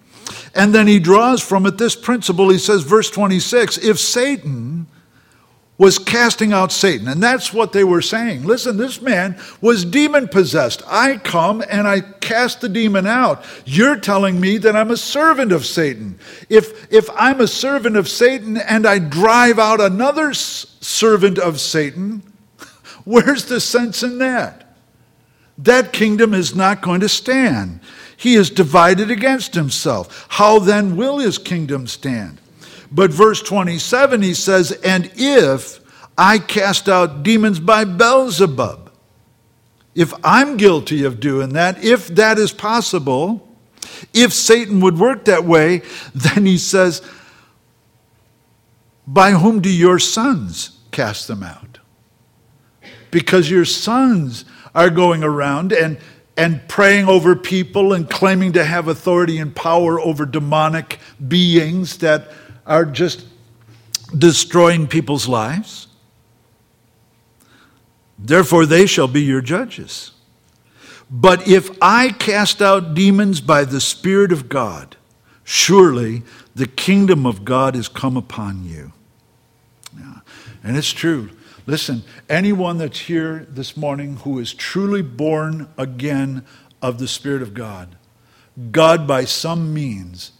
[0.54, 2.48] And then he draws from it this principle.
[2.48, 4.86] He says, verse 26 if Satan
[5.76, 8.42] was casting out Satan, and that's what they were saying.
[8.42, 10.82] Listen, this man was demon possessed.
[10.88, 13.44] I come and I cast the demon out.
[13.64, 16.18] You're telling me that I'm a servant of Satan.
[16.48, 22.27] If, if I'm a servant of Satan and I drive out another servant of Satan,
[23.08, 24.66] Where's the sense in that?
[25.56, 27.80] That kingdom is not going to stand.
[28.18, 30.26] He is divided against himself.
[30.28, 32.38] How then will his kingdom stand?
[32.92, 35.80] But verse 27, he says, And if
[36.18, 38.92] I cast out demons by Beelzebub,
[39.94, 43.48] if I'm guilty of doing that, if that is possible,
[44.12, 45.80] if Satan would work that way,
[46.14, 47.00] then he says,
[49.06, 51.67] By whom do your sons cast them out?
[53.10, 54.44] Because your sons
[54.74, 55.98] are going around and,
[56.36, 62.32] and praying over people and claiming to have authority and power over demonic beings that
[62.66, 63.26] are just
[64.16, 65.88] destroying people's lives.
[68.18, 70.12] Therefore, they shall be your judges.
[71.10, 74.96] But if I cast out demons by the Spirit of God,
[75.44, 76.22] surely
[76.54, 78.92] the kingdom of God is come upon you.
[79.98, 80.20] Yeah.
[80.62, 81.30] And it's true.
[81.68, 86.42] Listen, anyone that's here this morning who is truly born again
[86.80, 87.94] of the Spirit of God,
[88.72, 90.32] God by some means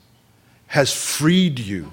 [0.69, 1.93] has freed you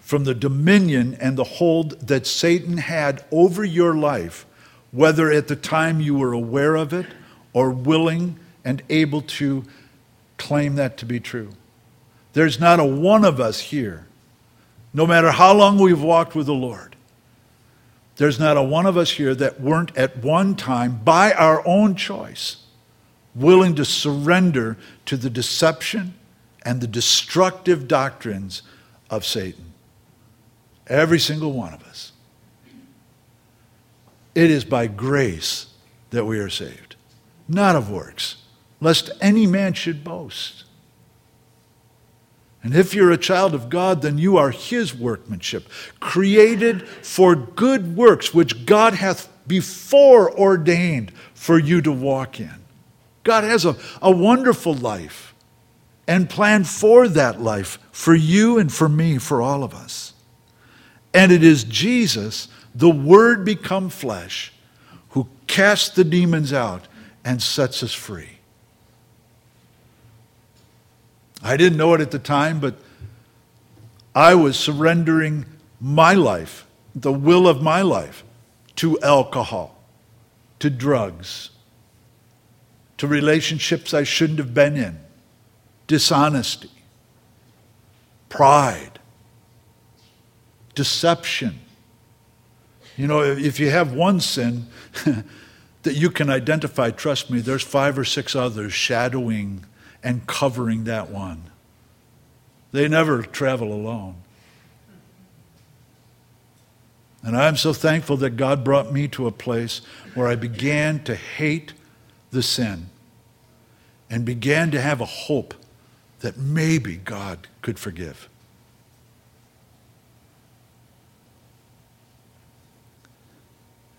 [0.00, 4.46] from the dominion and the hold that Satan had over your life,
[4.90, 7.08] whether at the time you were aware of it
[7.52, 9.64] or willing and able to
[10.38, 11.50] claim that to be true.
[12.32, 14.06] There's not a one of us here,
[14.94, 16.91] no matter how long we've walked with the Lord,
[18.22, 21.96] there's not a one of us here that weren't at one time, by our own
[21.96, 22.58] choice,
[23.34, 26.14] willing to surrender to the deception
[26.64, 28.62] and the destructive doctrines
[29.10, 29.72] of Satan.
[30.86, 32.12] Every single one of us.
[34.36, 35.66] It is by grace
[36.10, 36.94] that we are saved,
[37.48, 38.36] not of works,
[38.80, 40.62] lest any man should boast.
[42.62, 47.96] And if you're a child of God, then you are his workmanship, created for good
[47.96, 52.54] works, which God hath before ordained for you to walk in.
[53.24, 55.34] God has a, a wonderful life
[56.06, 60.12] and planned for that life for you and for me, for all of us.
[61.14, 64.52] And it is Jesus, the Word become flesh,
[65.10, 66.88] who casts the demons out
[67.24, 68.38] and sets us free.
[71.42, 72.76] I didn't know it at the time, but
[74.14, 75.46] I was surrendering
[75.80, 78.22] my life, the will of my life,
[78.76, 79.76] to alcohol,
[80.60, 81.50] to drugs,
[82.98, 85.00] to relationships I shouldn't have been in,
[85.88, 86.70] dishonesty,
[88.28, 89.00] pride,
[90.74, 91.58] deception.
[92.96, 94.68] You know, if you have one sin
[95.82, 99.64] that you can identify, trust me, there's five or six others shadowing
[100.02, 101.44] and covering that one.
[102.72, 104.16] They never travel alone.
[107.22, 109.80] And I'm so thankful that God brought me to a place
[110.14, 111.72] where I began to hate
[112.30, 112.86] the sin
[114.10, 115.54] and began to have a hope
[116.20, 118.28] that maybe God could forgive.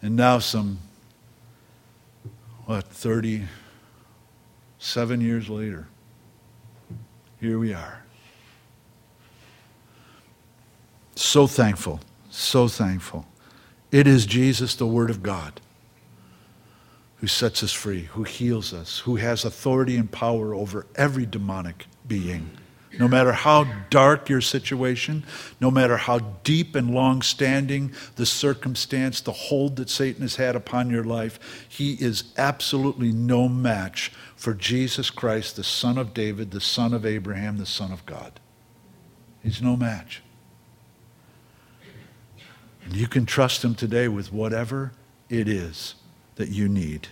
[0.02, 0.80] And now, some,
[2.66, 5.88] what, 37 years later,
[7.44, 8.02] here we are.
[11.16, 13.26] So thankful, so thankful.
[13.92, 15.60] It is Jesus, the Word of God,
[17.18, 21.86] who sets us free, who heals us, who has authority and power over every demonic
[22.08, 22.50] being
[23.00, 25.24] No matter how dark your situation,
[25.60, 30.56] no matter how deep and long standing the circumstance, the hold that Satan has had
[30.56, 34.12] upon your life, he is absolutely no match
[34.44, 38.42] for Jesus Christ, the Son of David, the Son of Abraham, the Son of God.
[39.42, 40.22] He's no match.
[42.92, 44.92] You can trust him today with whatever
[45.30, 45.96] it is
[46.36, 47.08] that you need.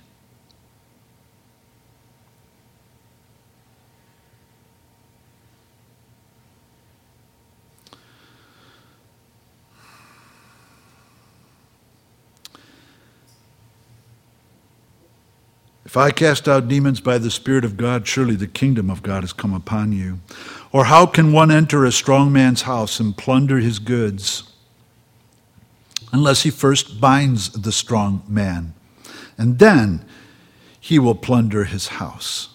[15.92, 19.24] If I cast out demons by the Spirit of God, surely the kingdom of God
[19.24, 20.22] has come upon you.
[20.72, 24.44] Or how can one enter a strong man's house and plunder his goods
[26.14, 28.74] unless he first binds the strong man?
[29.38, 30.06] And then
[30.80, 32.48] he will plunder his house.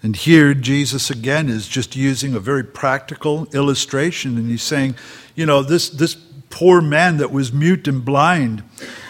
[0.00, 4.94] And here, Jesus again is just using a very practical illustration, and he's saying,
[5.34, 6.14] you know, this, this
[6.50, 8.62] poor man that was mute and blind,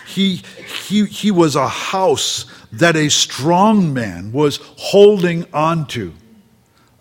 [0.06, 0.36] he,
[0.86, 6.12] he, he was a house that a strong man was holding onto.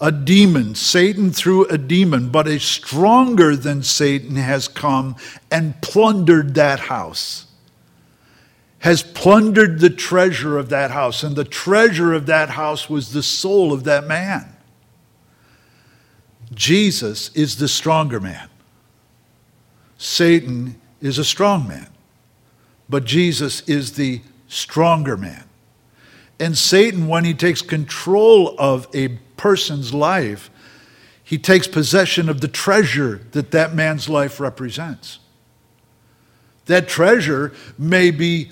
[0.02, 5.16] A demon, Satan through a demon, but a stronger than Satan has come
[5.52, 7.48] and plundered that house.
[8.80, 13.22] Has plundered the treasure of that house, and the treasure of that house was the
[13.22, 14.56] soul of that man.
[16.54, 18.50] Jesus is the stronger man.
[19.98, 21.90] Satan is a strong man,
[22.88, 25.49] but Jesus is the stronger man.
[26.40, 30.50] And Satan, when he takes control of a person's life,
[31.24, 35.20] he takes possession of the treasure that that man's life represents.
[36.66, 38.52] That treasure may be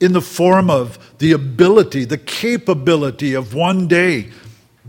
[0.00, 4.30] in the form of the ability, the capability of one day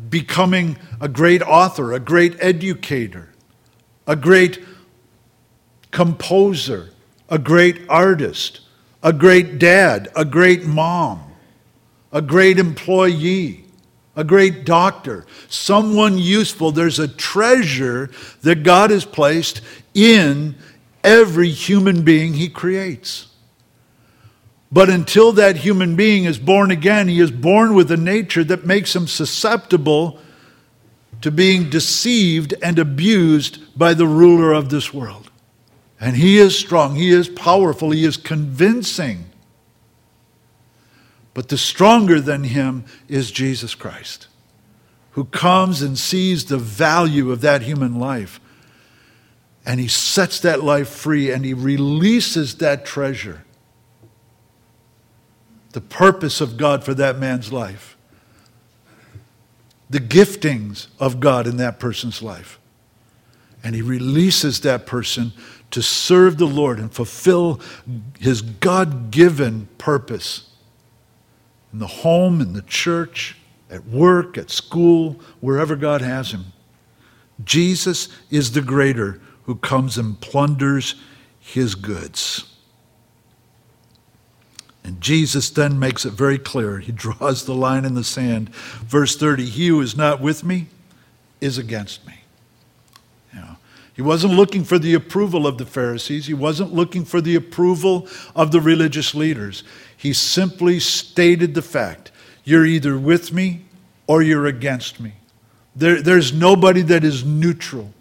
[0.09, 3.29] becoming a great author, a great educator,
[4.05, 4.63] a great
[5.91, 6.89] composer,
[7.29, 8.61] a great artist,
[9.03, 11.26] a great dad, a great mom
[12.17, 13.63] a great employee,
[14.15, 16.71] a great doctor, someone useful.
[16.71, 18.09] There's a treasure
[18.41, 19.61] that God has placed
[19.93, 20.55] in
[21.03, 23.27] every human being He creates.
[24.71, 28.65] But until that human being is born again, he is born with a nature that
[28.65, 30.19] makes him susceptible
[31.21, 35.29] to being deceived and abused by the ruler of this world.
[36.01, 39.25] And he is strong, he is powerful, he is convincing.
[41.37, 44.25] But the stronger than him is Jesus Christ,
[45.11, 48.39] who comes and sees the value of that human life.
[49.63, 53.43] And he sets that life free and he releases that treasure.
[55.73, 57.95] The purpose of God for that man's life.
[59.91, 62.57] The giftings of God in that person's life.
[63.63, 65.33] And he releases that person
[65.69, 67.61] to serve the Lord and fulfill
[68.17, 70.47] his God given purpose
[71.73, 73.37] in the home, in the church,
[73.69, 76.45] at work, at school, wherever God has him.
[77.43, 80.95] Jesus is the greater who comes and plunders
[81.39, 82.53] his goods.
[84.83, 86.79] And Jesus then makes it very clear.
[86.79, 88.55] He draws the line in the sand.
[88.55, 90.67] Verse 30 He who is not with me
[91.41, 92.13] is against me.
[93.33, 93.57] You know,
[93.93, 98.07] he wasn't looking for the approval of the Pharisees, he wasn't looking for the approval
[98.33, 99.63] of the religious leaders.
[99.97, 102.11] He simply stated the fact
[102.43, 103.65] you're either with me
[104.05, 105.13] or you're against me.
[105.75, 107.93] There, there's nobody that is neutral.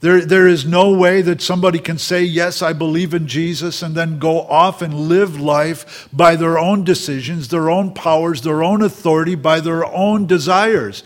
[0.00, 3.96] There, there is no way that somebody can say, Yes, I believe in Jesus, and
[3.96, 8.82] then go off and live life by their own decisions, their own powers, their own
[8.82, 11.02] authority, by their own desires.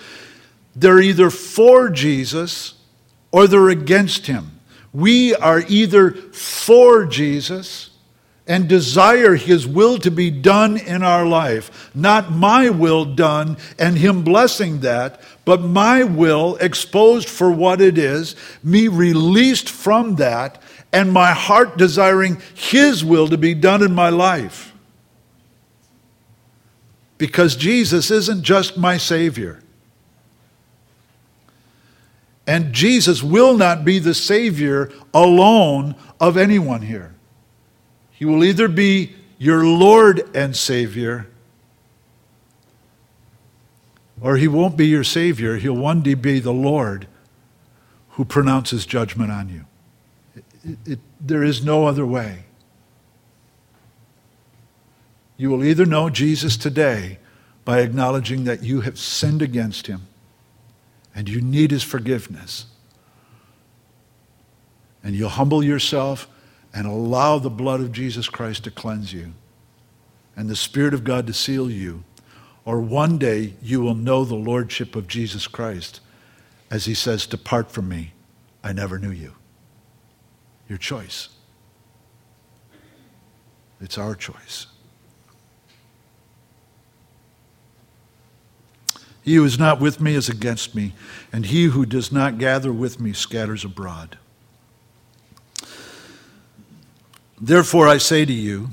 [0.77, 2.75] They're either for Jesus
[3.31, 4.61] or they're against him.
[4.93, 7.92] We are either for Jesus
[8.47, 11.91] and desire His will to be done in our life.
[11.95, 17.97] Not my will done and Him blessing that, but my will exposed for what it
[17.97, 20.61] is, me released from that,
[20.93, 24.73] and my heart desiring His will to be done in my life.
[27.19, 29.63] Because Jesus isn't just my Savior.
[32.45, 37.15] And Jesus will not be the Savior alone of anyone here.
[38.23, 41.27] He will either be your Lord and Savior,
[44.21, 45.57] or he won't be your Savior.
[45.57, 47.09] He'll one day be the Lord
[48.11, 49.65] who pronounces judgment on you.
[50.37, 52.45] It, it, there is no other way.
[55.37, 57.19] You will either know Jesus today
[57.65, 60.03] by acknowledging that you have sinned against him
[61.13, 62.67] and you need his forgiveness,
[65.03, 66.29] and you'll humble yourself
[66.75, 69.33] and allow the blood of Jesus Christ to cleanse you
[70.37, 72.05] and the Spirit of God to seal you,
[72.65, 76.01] or one day you will know the Lordship of Jesus Christ
[76.71, 78.13] as he says, Depart from me,
[78.65, 79.35] I never knew you.
[80.69, 81.29] Your choice.
[83.81, 84.69] It's our choice.
[89.23, 90.95] He who is not with me is against me,
[91.33, 94.19] and he who does not gather with me scatters abroad.
[97.45, 98.69] Therefore, I say to you,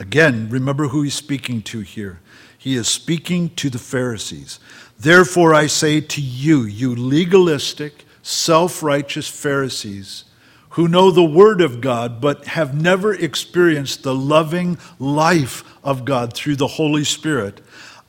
[0.00, 2.18] again, remember who he's speaking to here.
[2.58, 4.58] He is speaking to the Pharisees.
[4.98, 10.24] Therefore, I say to you, you legalistic, self righteous Pharisees,
[10.70, 16.32] who know the Word of God but have never experienced the loving life of God
[16.32, 17.60] through the Holy Spirit,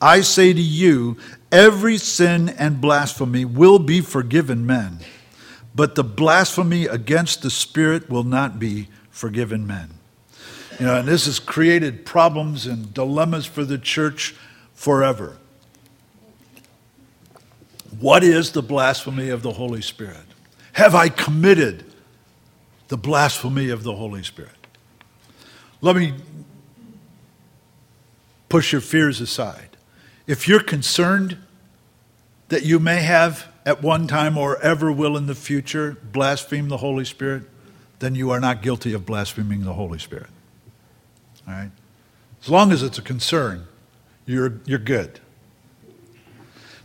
[0.02, 1.18] I say to you,
[1.52, 4.98] every sin and blasphemy will be forgiven men,
[5.78, 9.92] but the blasphemy against the Spirit will not be forgiven men.
[10.80, 14.36] You know, and this has created problems and dilemmas for the church
[14.74, 15.38] forever.
[18.00, 20.26] What is the blasphemy of the Holy Spirit?
[20.74, 21.86] Have I committed
[22.88, 24.68] the blasphemy of the Holy Spirit?
[25.82, 26.16] Let me
[28.50, 29.78] push your fears aside.
[30.26, 31.38] If you're concerned
[32.50, 36.78] that you may have at one time or ever will in the future blaspheme the
[36.78, 37.44] Holy Spirit,
[38.00, 40.30] then you are not guilty of blaspheming the Holy Spirit.
[41.46, 41.72] All right?
[42.42, 43.68] As long as it's a concern,
[44.26, 45.20] you're, you're good.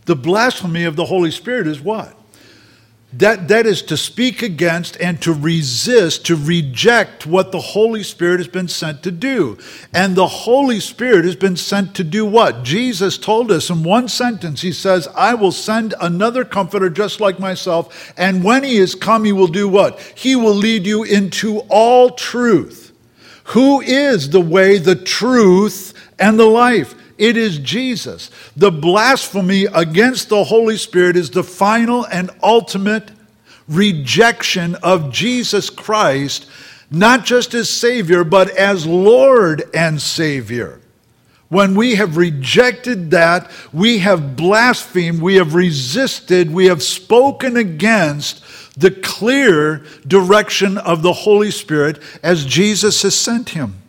[0.05, 2.17] The blasphemy of the Holy Spirit is what?
[3.17, 8.39] That, that is to speak against and to resist, to reject what the Holy Spirit
[8.39, 9.59] has been sent to do.
[9.93, 12.63] And the Holy Spirit has been sent to do what?
[12.63, 17.39] Jesus told us in one sentence, He says, I will send another comforter just like
[17.39, 18.13] myself.
[18.17, 19.99] And when He is come, He will do what?
[20.15, 22.93] He will lead you into all truth.
[23.47, 26.95] Who is the way, the truth, and the life?
[27.17, 28.29] It is Jesus.
[28.55, 33.11] The blasphemy against the Holy Spirit is the final and ultimate
[33.67, 36.47] rejection of Jesus Christ,
[36.91, 40.79] not just as Savior, but as Lord and Savior.
[41.49, 48.43] When we have rejected that, we have blasphemed, we have resisted, we have spoken against
[48.75, 53.82] the clear direction of the Holy Spirit as Jesus has sent him.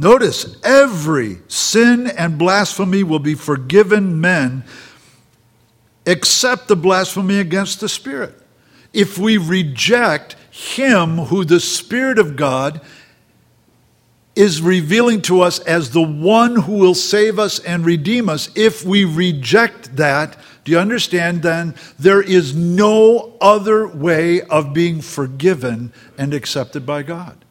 [0.00, 4.64] Notice, every sin and blasphemy will be forgiven men
[6.06, 8.34] except the blasphemy against the Spirit.
[8.94, 12.80] If we reject Him who the Spirit of God
[14.34, 18.82] is revealing to us as the one who will save us and redeem us, if
[18.82, 21.74] we reject that, do you understand then?
[21.98, 27.44] There is no other way of being forgiven and accepted by God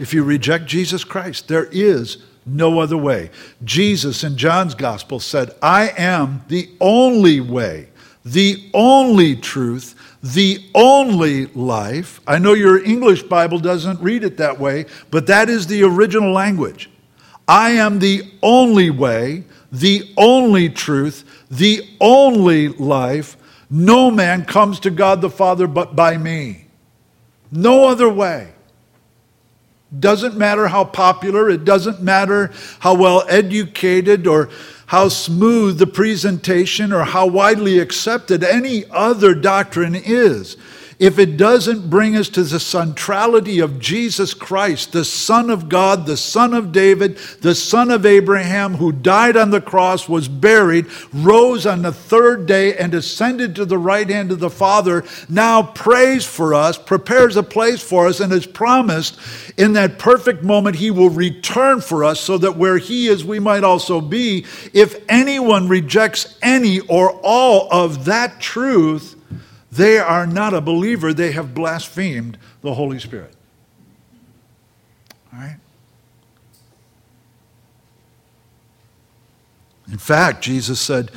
[0.00, 1.46] if you reject Jesus Christ.
[1.46, 3.30] There is no other way.
[3.62, 7.88] Jesus in John's gospel said, I am the only way,
[8.24, 12.20] the only truth, the only life.
[12.26, 16.32] I know your English Bible doesn't read it that way, but that is the original
[16.32, 16.90] language.
[17.46, 23.36] I am the only way, the only truth, the only life.
[23.68, 26.66] No man comes to God the Father but by me.
[27.52, 28.52] No other way.
[29.98, 34.48] Doesn't matter how popular, it doesn't matter how well educated or
[34.86, 40.56] how smooth the presentation or how widely accepted any other doctrine is
[41.00, 46.04] if it doesn't bring us to the centrality of Jesus Christ, the Son of God,
[46.04, 50.86] the Son of David, the Son of Abraham, who died on the cross, was buried,
[51.14, 55.62] rose on the third day, and ascended to the right hand of the Father, now
[55.62, 59.18] prays for us, prepares a place for us, and has promised
[59.56, 63.38] in that perfect moment he will return for us so that where he is, we
[63.38, 64.44] might also be.
[64.74, 69.16] If anyone rejects any or all of that truth,
[69.70, 73.34] they are not a believer, they have blasphemed the Holy Spirit.
[75.32, 75.56] All right?
[79.90, 81.10] In fact, Jesus said,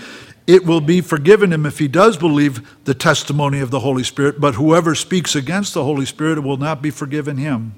[0.46, 4.42] it will be forgiven him if he does believe the testimony of the Holy Spirit,
[4.42, 7.76] but whoever speaks against the Holy Spirit will not be forgiven him,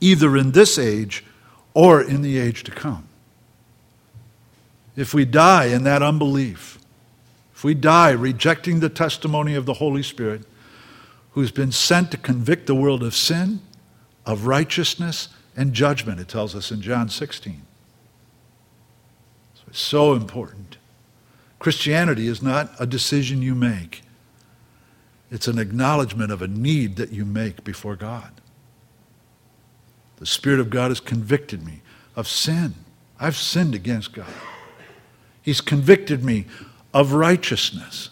[0.00, 1.24] either in this age
[1.74, 3.08] or in the age to come.
[4.94, 6.78] If we die in that unbelief,
[7.56, 10.42] if we die rejecting the testimony of the Holy Spirit,
[11.30, 13.60] who's been sent to convict the world of sin,
[14.26, 17.62] of righteousness, and judgment, it tells us in John 16.
[19.54, 20.76] So it's so important
[21.58, 24.02] Christianity is not a decision you make,
[25.30, 28.32] it's an acknowledgement of a need that you make before God.
[30.18, 31.80] The Spirit of God has convicted me
[32.16, 32.74] of sin.
[33.18, 34.28] I've sinned against God.
[35.40, 36.44] He's convicted me
[36.96, 38.08] of righteousness.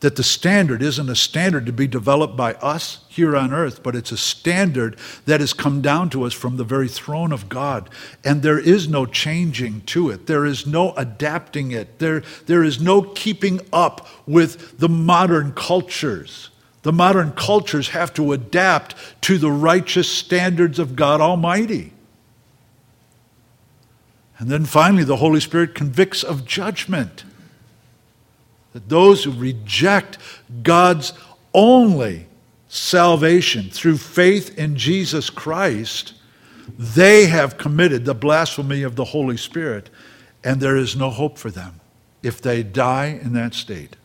[0.00, 3.94] That the standard isn't a standard to be developed by us here on earth, but
[3.94, 4.96] it's a standard
[5.26, 7.90] that has come down to us from the very throne of God.
[8.24, 12.80] And there is no changing to it, there is no adapting it, there, there is
[12.80, 16.48] no keeping up with the modern cultures.
[16.80, 18.94] The modern cultures have to adapt
[19.24, 21.92] to the righteous standards of God Almighty.
[24.38, 27.24] And then finally, the Holy Spirit convicts of judgment.
[28.72, 30.18] That those who reject
[30.62, 31.12] God's
[31.52, 32.26] only
[32.68, 36.14] salvation through faith in Jesus Christ,
[36.78, 39.90] they have committed the blasphemy of the Holy Spirit,
[40.44, 41.80] and there is no hope for them
[42.22, 43.96] if they die in that state.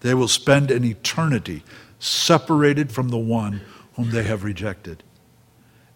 [0.00, 1.62] They will spend an eternity
[1.98, 3.62] separated from the one
[3.94, 5.02] whom they have rejected.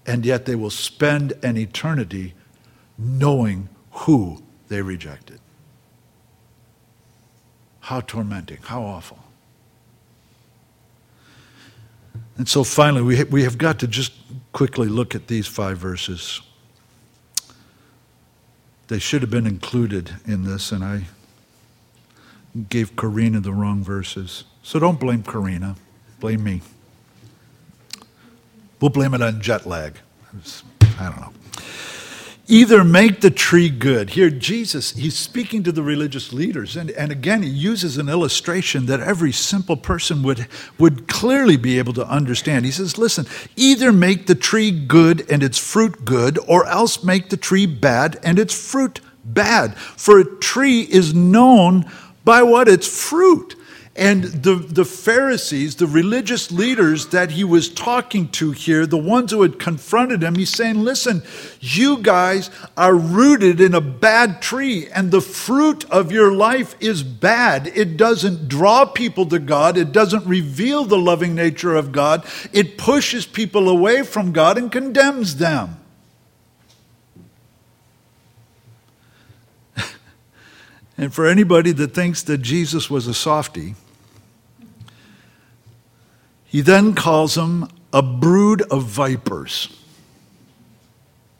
[0.06, 2.34] And yet they will spend an eternity
[2.98, 5.38] knowing who they rejected.
[7.90, 9.18] How tormenting, how awful.
[12.36, 14.12] And so finally, we, we have got to just
[14.52, 16.40] quickly look at these five verses.
[18.86, 21.06] They should have been included in this, and I
[22.68, 24.44] gave Karina the wrong verses.
[24.62, 25.74] So don't blame Karina,
[26.20, 26.60] blame me.
[28.80, 29.98] We'll blame it on jet lag.
[30.96, 31.39] I don't know.
[32.50, 34.10] Either make the tree good.
[34.10, 36.76] Here, Jesus, he's speaking to the religious leaders.
[36.76, 41.78] And, and again, he uses an illustration that every simple person would, would clearly be
[41.78, 42.64] able to understand.
[42.64, 47.30] He says, Listen, either make the tree good and its fruit good, or else make
[47.30, 49.76] the tree bad and its fruit bad.
[49.78, 51.88] For a tree is known
[52.24, 52.66] by what?
[52.66, 53.54] Its fruit.
[54.00, 59.30] And the, the Pharisees, the religious leaders that he was talking to here, the ones
[59.30, 61.22] who had confronted him, he's saying, Listen,
[61.60, 62.48] you guys
[62.78, 67.66] are rooted in a bad tree, and the fruit of your life is bad.
[67.74, 72.24] It doesn't draw people to God, it doesn't reveal the loving nature of God,
[72.54, 75.76] it pushes people away from God and condemns them.
[80.96, 83.74] And for anybody that thinks that Jesus was a softy,
[86.50, 89.68] he then calls them a brood of vipers.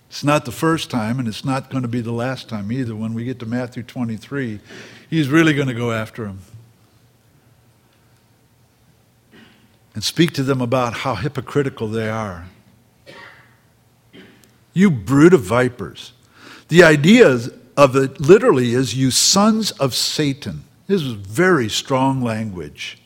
[0.08, 2.94] It's not the first time, and it's not going to be the last time either.
[2.94, 4.60] When we get to Matthew 23,
[5.08, 6.38] he's really going to go after them
[9.92, 12.46] and speak to them about how hypocritical they are.
[14.72, 16.12] You brood of vipers.
[16.68, 17.36] The idea
[17.76, 20.62] of it literally is, you sons of Satan.
[20.86, 23.00] This is very strong language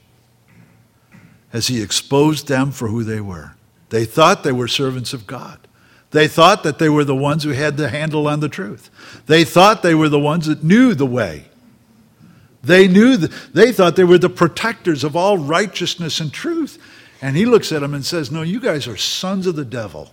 [1.55, 3.53] as he exposed them for who they were.
[3.89, 5.59] They thought they were servants of God.
[6.11, 8.91] They thought that they were the ones who had the handle on the truth.
[9.27, 11.47] They thought they were the ones that knew the way.
[12.63, 16.79] They knew that, they thought they were the protectors of all righteousness and truth.
[17.23, 20.13] And he looks at them and says, No, you guys are sons of the devil.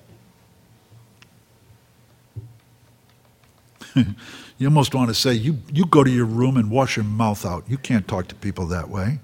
[4.61, 7.47] You almost want to say, you, you go to your room and wash your mouth
[7.47, 7.63] out.
[7.67, 9.17] You can't talk to people that way.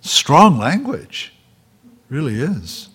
[0.00, 1.34] Strong language.
[2.08, 2.88] Really is.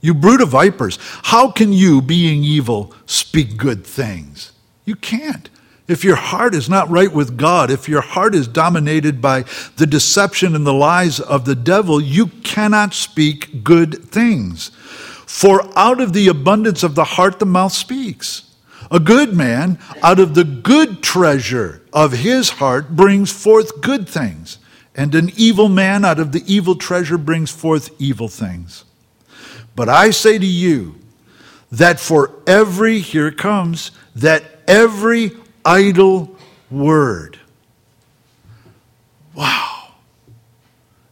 [0.00, 0.98] You brood of vipers.
[1.00, 4.52] How can you, being evil, speak good things?
[4.84, 5.50] You can't.
[5.88, 9.44] If your heart is not right with God, if your heart is dominated by
[9.76, 14.68] the deception and the lies of the devil, you cannot speak good things.
[15.26, 18.54] For out of the abundance of the heart, the mouth speaks.
[18.90, 24.57] A good man, out of the good treasure of his heart, brings forth good things,
[24.98, 28.84] and an evil man, out of the evil treasure, brings forth evil things.
[29.76, 30.96] But I say to you
[31.70, 35.30] that for every, here it comes, that every
[35.64, 36.36] idle
[36.68, 37.38] word.
[39.34, 39.92] Wow.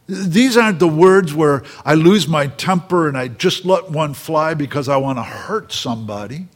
[0.05, 4.53] These aren't the words where I lose my temper and I just let one fly
[4.53, 6.47] because I want to hurt somebody.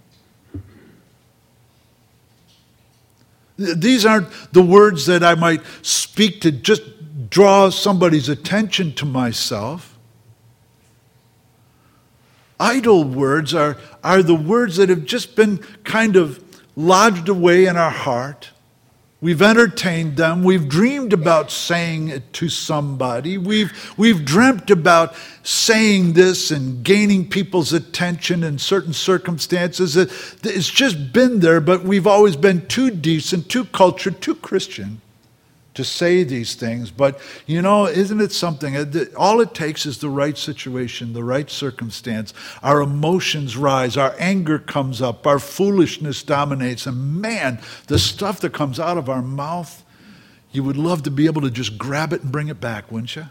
[3.58, 6.82] These aren't the words that I might speak to just
[7.32, 9.98] draw somebody's attention to myself.
[12.60, 16.44] Idle words are, are the words that have just been kind of
[16.76, 18.52] lodged away in our heart
[19.22, 20.44] We've entertained them.
[20.44, 23.38] We've dreamed about saying it to somebody.
[23.38, 25.14] We've, we've dreamt about
[25.44, 29.96] saying this and gaining people's attention in certain circumstances.
[29.96, 35.02] It's just been there, but we've always been too decent, too cultured, too Christian
[35.74, 38.76] to say these things, but you know, isn't it something?
[38.76, 42.34] Uh, all it takes is the right situation, the right circumstance.
[42.62, 48.54] Our emotions rise, our anger comes up, our foolishness dominates, and man, the stuff that
[48.54, 49.84] comes out of our mouth,
[50.52, 53.16] you would love to be able to just grab it and bring it back, wouldn't
[53.16, 53.28] you?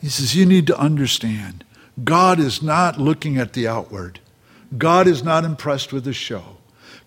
[0.00, 1.64] He says, You need to understand
[2.02, 4.18] God is not looking at the outward,
[4.76, 6.51] God is not impressed with the show.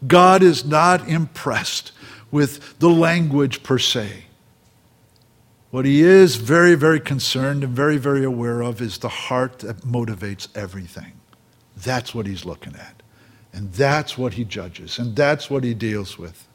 [0.08, 1.92] God is not impressed
[2.32, 4.26] with the language per se.
[5.72, 9.82] What he is very, very concerned and very, very aware of is the heart that
[9.82, 11.14] motivates everything.
[11.76, 13.04] That's what he's looking at.
[13.52, 15.00] And that's what he judges.
[15.00, 16.48] And that's what he deals with.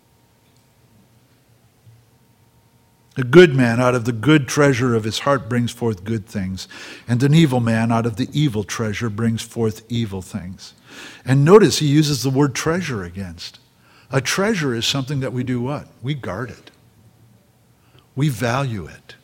[3.16, 6.68] A good man out of the good treasure of his heart brings forth good things,
[7.08, 10.74] and an evil man out of the evil treasure brings forth evil things.
[11.24, 13.58] And notice he uses the word treasure against.
[14.10, 15.86] A treasure is something that we do what?
[16.02, 16.70] We guard it.
[18.16, 19.14] We value it.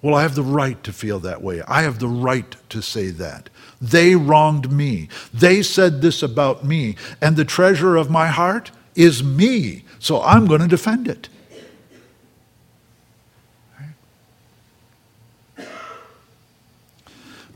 [0.00, 1.62] Well, I have the right to feel that way.
[1.66, 3.48] I have the right to say that.
[3.80, 5.08] They wronged me.
[5.32, 6.96] They said this about me.
[7.22, 9.84] And the treasure of my heart is me.
[9.98, 11.30] So I'm going to defend it.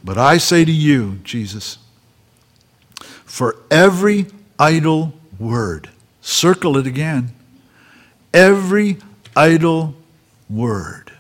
[0.08, 1.76] But I say to you, Jesus,
[3.26, 4.24] for every
[4.58, 5.90] idle word,
[6.22, 7.34] circle it again,
[8.32, 8.96] every
[9.36, 9.96] idle
[10.48, 11.12] word.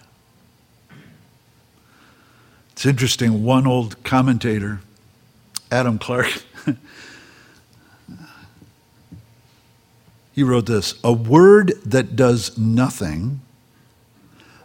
[2.72, 4.80] It's interesting, one old commentator,
[5.70, 6.42] Adam Clarke,
[10.32, 13.42] he wrote this A word that does nothing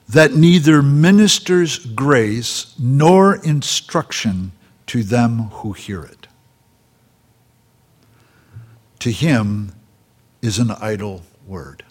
[0.08, 4.52] that neither ministers grace nor instruction
[4.88, 6.28] to them who hear it.
[9.00, 9.74] To him
[10.42, 11.84] is an idle word.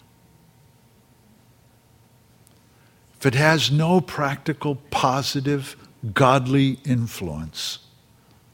[3.19, 5.75] If it has no practical, positive,
[6.13, 7.79] godly influence,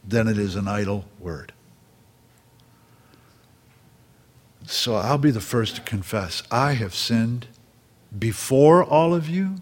[0.04, 1.54] then it is an idle word.
[4.66, 7.48] So I'll be the first to confess I have sinned
[8.18, 9.56] before all of you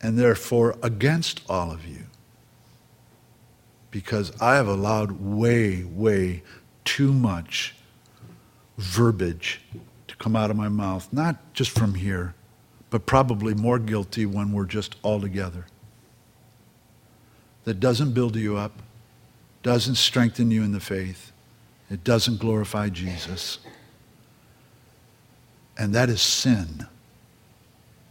[0.00, 2.04] and therefore against all of you.
[3.90, 6.42] Because I have allowed way, way
[6.84, 7.74] too much
[8.78, 9.60] verbiage
[10.06, 12.34] to come out of my mouth, not just from here,
[12.88, 15.66] but probably more guilty when we're just all together.
[17.64, 18.72] That doesn't build you up,
[19.62, 21.32] doesn't strengthen you in the faith,
[21.90, 23.58] it doesn't glorify Jesus
[25.80, 26.86] and that is sin.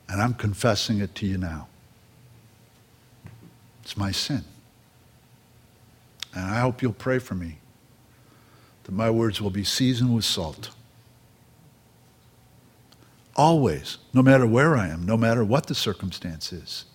[0.09, 1.67] And I'm confessing it to you now.
[3.84, 4.43] It's my sin.
[6.34, 7.59] And I hope you'll pray for me
[8.86, 10.72] that my words will be seasoned with salt.
[13.36, 16.86] Always, no matter where I am, no matter what the circumstance is,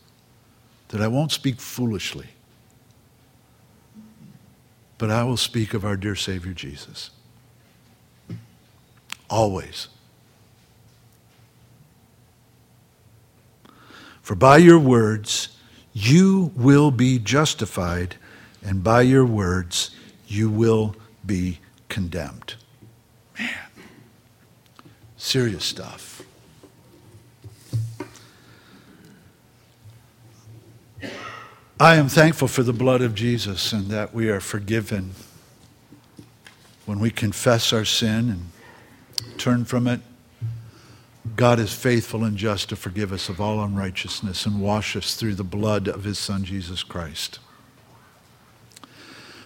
[0.88, 2.30] that I won't speak foolishly,
[4.98, 7.10] but I will speak of our dear Savior Jesus.
[9.30, 9.86] Always.
[14.24, 15.50] For by your words
[15.92, 18.16] you will be justified,
[18.64, 19.90] and by your words
[20.26, 20.96] you will
[21.26, 21.58] be
[21.90, 22.54] condemned.
[23.38, 23.50] Man,
[25.18, 26.22] serious stuff.
[31.78, 35.12] I am thankful for the blood of Jesus and that we are forgiven
[36.86, 40.00] when we confess our sin and turn from it
[41.36, 45.34] God is faithful and just to forgive us of all unrighteousness and wash us through
[45.34, 47.40] the blood of his Son, Jesus Christ.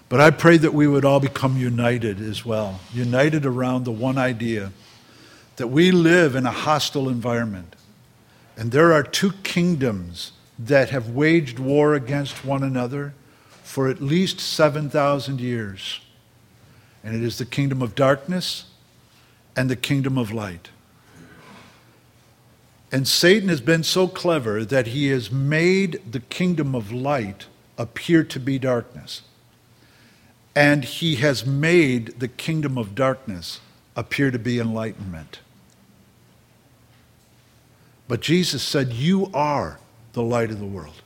[0.08, 4.18] But I pray that we would all become united as well, united around the one
[4.18, 4.72] idea
[5.56, 7.74] that we live in a hostile environment.
[8.56, 13.14] And there are two kingdoms that have waged war against one another
[13.62, 16.00] for at least 7,000 years.
[17.04, 18.64] And it is the kingdom of darkness
[19.54, 20.70] and the kingdom of light.
[22.90, 28.24] And Satan has been so clever that he has made the kingdom of light appear
[28.24, 29.22] to be darkness.
[30.56, 33.60] And he has made the kingdom of darkness
[33.94, 35.40] appear to be enlightenment.
[38.08, 39.78] But Jesus said, You are
[40.14, 41.02] the light of the world.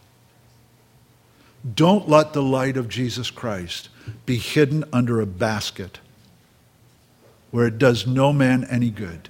[1.74, 3.88] Don't let the light of Jesus Christ
[4.24, 6.00] be hidden under a basket
[7.50, 9.28] where it does no man any good.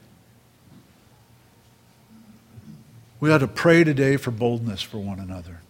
[3.23, 5.61] We ought to pray today for boldness for one another.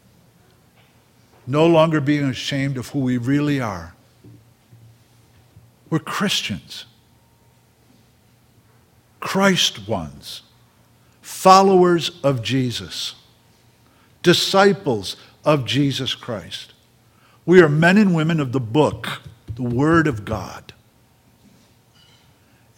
[1.47, 3.95] No longer being ashamed of who we really are.
[5.91, 6.87] We're Christians.
[9.21, 10.41] Christ ones,
[11.21, 13.17] followers of Jesus,
[14.23, 16.73] disciples of Jesus Christ.
[17.45, 19.21] We are men and women of the book,
[19.57, 20.73] the Word of God.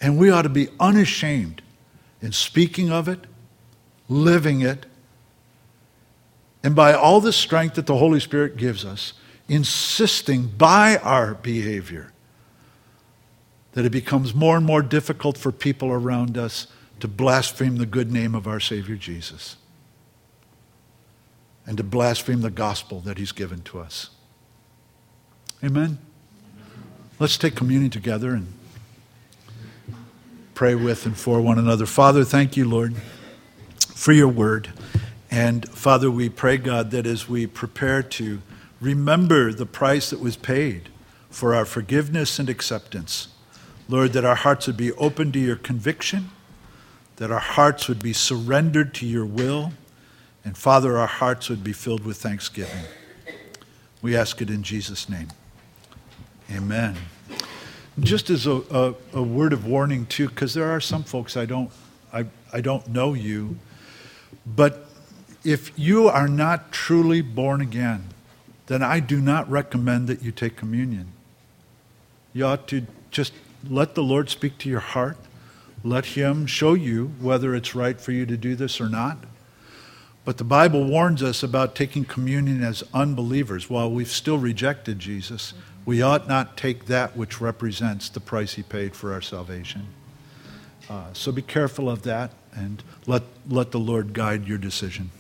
[0.01, 1.63] And we ought to be unashamed
[2.21, 3.21] in speaking of it,
[4.09, 4.87] living it,
[6.63, 9.13] and by all the strength that the Holy Spirit gives us,
[9.49, 12.13] insisting by our behavior
[13.73, 16.69] that it becomes more and more difficult for people around us
[17.01, 19.57] to blaspheme the good name of our Savior Jesus
[21.67, 24.11] and to blaspheme the gospel that He's given to us.
[25.63, 25.99] Amen?
[27.19, 28.53] Let's take communion together and
[30.55, 31.87] pray with and for one another.
[31.87, 32.95] Father, thank you, Lord,
[34.05, 34.69] for your word.
[35.31, 38.43] And Father, we pray, God, that as we prepare to
[38.79, 40.91] remember the price that was paid
[41.31, 43.29] for our forgiveness and acceptance,
[43.89, 46.29] Lord, that our hearts would be open to your conviction,
[47.17, 49.73] that our hearts would be surrendered to your will,
[50.45, 52.85] and Father, our hearts would be filled with thanksgiving.
[54.03, 55.29] We ask it in Jesus' name.
[56.53, 56.95] Amen.
[58.01, 61.47] Just as a, a, a word of warning, too, because there are some folks I
[61.47, 61.71] don't,
[62.13, 63.57] I, I don't know you,
[64.47, 64.87] but
[65.45, 68.09] if you are not truly born again,
[68.67, 71.13] then I do not recommend that you take communion.
[72.33, 73.33] You ought to just
[73.69, 75.19] let the Lord speak to your heart.
[75.83, 79.19] Let Him show you whether it's right for you to do this or not.
[80.25, 83.69] But the Bible warns us about taking communion as unbelievers.
[83.69, 85.53] While we've still rejected Jesus,
[85.85, 89.89] we ought not take that which represents the price He paid for our salvation.
[90.89, 95.11] Uh, so be careful of that and let, let the Lord guide your decision.